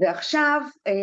[0.01, 0.93] ועכשיו אה,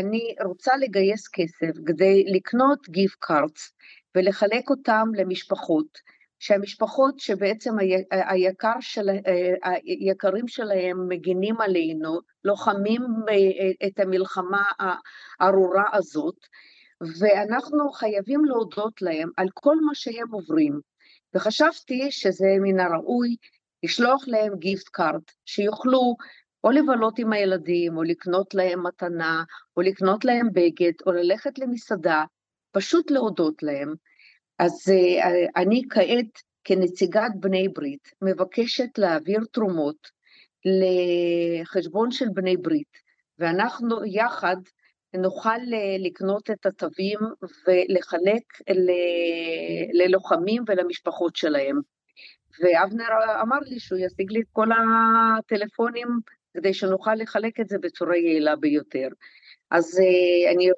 [0.00, 3.72] אני רוצה לגייס כסף כדי לקנות גיפט קארטס
[4.14, 5.98] ולחלק אותם למשפחות,
[6.38, 13.02] שהמשפחות שבעצם הי- היקר של, אה, היקרים שלהם מגינים עלינו, לוחמים
[13.86, 14.62] את המלחמה
[15.40, 16.36] הארורה הזאת,
[17.18, 20.80] ואנחנו חייבים להודות להם על כל מה שהם עוברים.
[21.34, 23.36] וחשבתי שזה מן הראוי
[23.82, 26.16] לשלוח להם גיפט קארט, שיוכלו
[26.64, 29.44] או לבלות עם הילדים, או לקנות להם מתנה,
[29.76, 32.24] או לקנות להם בגד, או ללכת למסעדה,
[32.72, 33.94] פשוט להודות להם.
[34.58, 35.24] אז uh,
[35.56, 40.08] אני כעת, כנציגת בני ברית, מבקשת להעביר תרומות
[40.64, 42.98] לחשבון של בני ברית,
[43.38, 44.56] ואנחנו יחד
[45.18, 45.58] נוכל
[45.98, 47.18] לקנות את התווים
[47.66, 51.80] ולחלק ל- ללוחמים ולמשפחות שלהם.
[52.62, 53.08] ואבנר
[53.42, 56.08] אמר לי שהוא ישיג לי את כל הטלפונים
[56.56, 59.08] כדי שנוכל לחלק את זה בצורה יעילה ביותר.
[59.70, 60.68] אז אה, אני...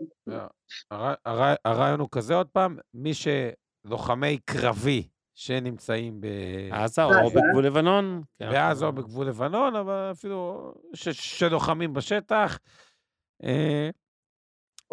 [0.91, 6.27] הר- הר- הרעיון הוא כזה עוד פעם, מי שלוחמי קרבי שנמצאים ב...
[6.73, 7.11] עזה או.
[7.31, 8.23] בגבול לבנון.
[8.39, 12.59] כן, בעזה או בגבול לבנון, אבל אפילו ש- שלוחמים בשטח,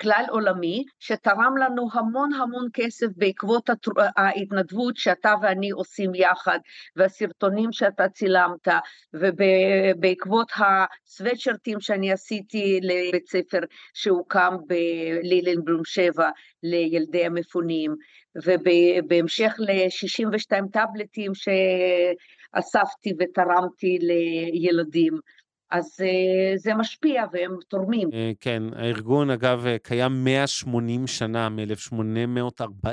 [0.00, 6.58] כלל עולמי, שתרם לנו המון המון כסף בעקבות התר- ההתנדבות שאתה ואני עושים יחד,
[6.96, 8.68] והסרטונים שאתה צילמת,
[9.14, 13.60] ובעקבות הסוואטשרטים שאני עשיתי לבית ספר
[13.94, 16.30] שהוקם בלילנבלום 7
[16.62, 17.94] לילדי המפונים,
[18.44, 25.18] ובהמשך ל-62 טאבלטים שאספתי ותרמתי לילדים.
[25.70, 28.10] אז אה, זה משפיע והם תורמים.
[28.12, 32.88] אה, כן, הארגון, אגב, אה, קיים 180 שנה, מ-1843,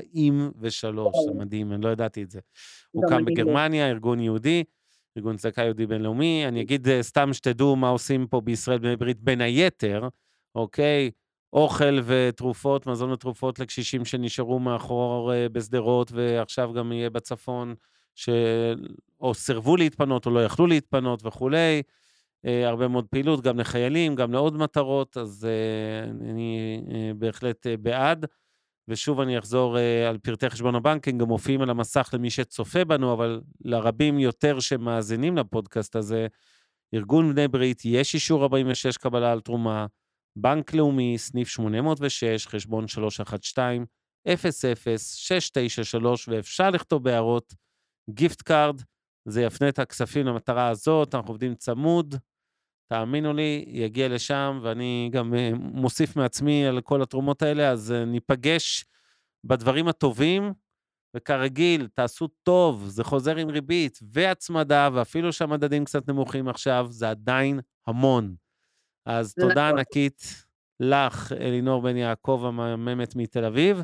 [1.26, 2.40] זה מדהים, אני לא ידעתי את זה.
[2.92, 3.26] הוא קם.
[3.26, 4.64] בגרמניה, ארגון יהודי,
[5.18, 6.46] ארגון צדקה יהודי בינלאומי.
[6.48, 10.08] אני אגיד אה, סתם שתדעו מה עושים פה בישראל בני ברית בין היתר,
[10.56, 11.12] אוקיי?
[11.54, 17.76] אוכל ותרופות, מזון ותרופות לקשישים שנשארו מאחור בשדרות, ועכשיו גם יהיה בצפון,
[18.16, 18.30] ש...
[19.22, 21.82] או סירבו להתפנות או לא יכלו להתפנות וכולי.
[22.46, 28.26] אה, הרבה מאוד פעילות, גם לחיילים, גם לעוד מטרות, אז אה, אני אה, בהחלט בעד.
[28.88, 29.78] ושוב אני אחזור
[30.10, 34.60] על פרטי חשבון הבנק, הם גם מופיעים על המסך למי שצופה בנו, אבל לרבים יותר
[34.60, 36.28] שמאזינים לפודקאסט הזה,
[36.94, 39.86] ארגון בני ברית, יש אישור 46 קבלה על תרומה,
[40.36, 44.32] בנק לאומי, סניף 806, חשבון 312-00-693,
[46.28, 47.54] ואפשר לכתוב בהערות
[48.10, 48.82] gift card,
[49.28, 52.16] זה יפנה את הכספים למטרה הזאת, אנחנו עובדים צמוד,
[52.88, 58.06] תאמינו לי, יגיע לשם, ואני גם אה, מוסיף מעצמי על כל התרומות האלה, אז אה,
[58.06, 58.86] ניפגש
[59.44, 60.54] בדברים הטובים,
[61.16, 67.60] וכרגיל, תעשו טוב, זה חוזר עם ריבית והצמדה, ואפילו שהמדדים קצת נמוכים עכשיו, זה עדיין
[67.88, 68.36] המון.
[69.06, 69.78] אז תודה נכון.
[69.78, 70.46] ענקית
[70.80, 73.84] לך, אלינור בן יעקב המהממת מתל אביב,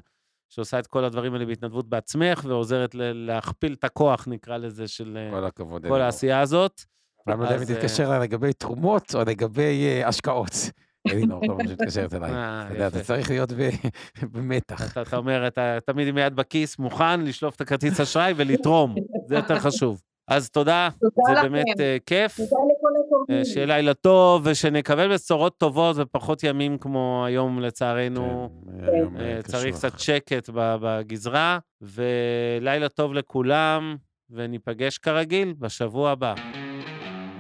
[0.50, 5.32] שעושה את כל הדברים האלה בהתנדבות בעצמך, ועוזרת להכפיל את הכוח, נקרא לזה, של אה,
[5.32, 5.88] כל הכבוד.
[5.88, 6.02] כל.
[6.02, 6.82] העשייה הזאת.
[7.28, 10.52] אני לא יודע אם אז, היא תתקשר אליי לגבי תרומות או לגבי אה, השקעות.
[11.12, 12.32] אלינור, כל פעם שמתקשרת אליי.
[12.32, 13.08] אה, אתה יודע, אתה יפה.
[13.08, 13.50] צריך להיות
[14.32, 14.98] במתח.
[14.98, 18.96] אתה, אומר, אתה תמיד עם יד בכיס, מוכן לשלוף את הכרטיס אשראי ולתרום,
[19.28, 20.02] זה יותר חשוב.
[20.28, 21.50] אז תודה, תודה זה.
[21.50, 22.38] באמת אה, כיף.
[22.38, 23.40] תודה לכל התורמים.
[23.40, 28.50] אה, שיהיה לילה טוב, ושנקבל בשורות טובות ופחות ימים כמו היום, לצערנו.
[28.66, 29.76] כן, אה, אה, צריך.
[29.76, 33.96] קצת שקט בגזרה, ולילה טוב לכולם,
[34.30, 36.34] וניפגש כרגיל בשבוע הבא.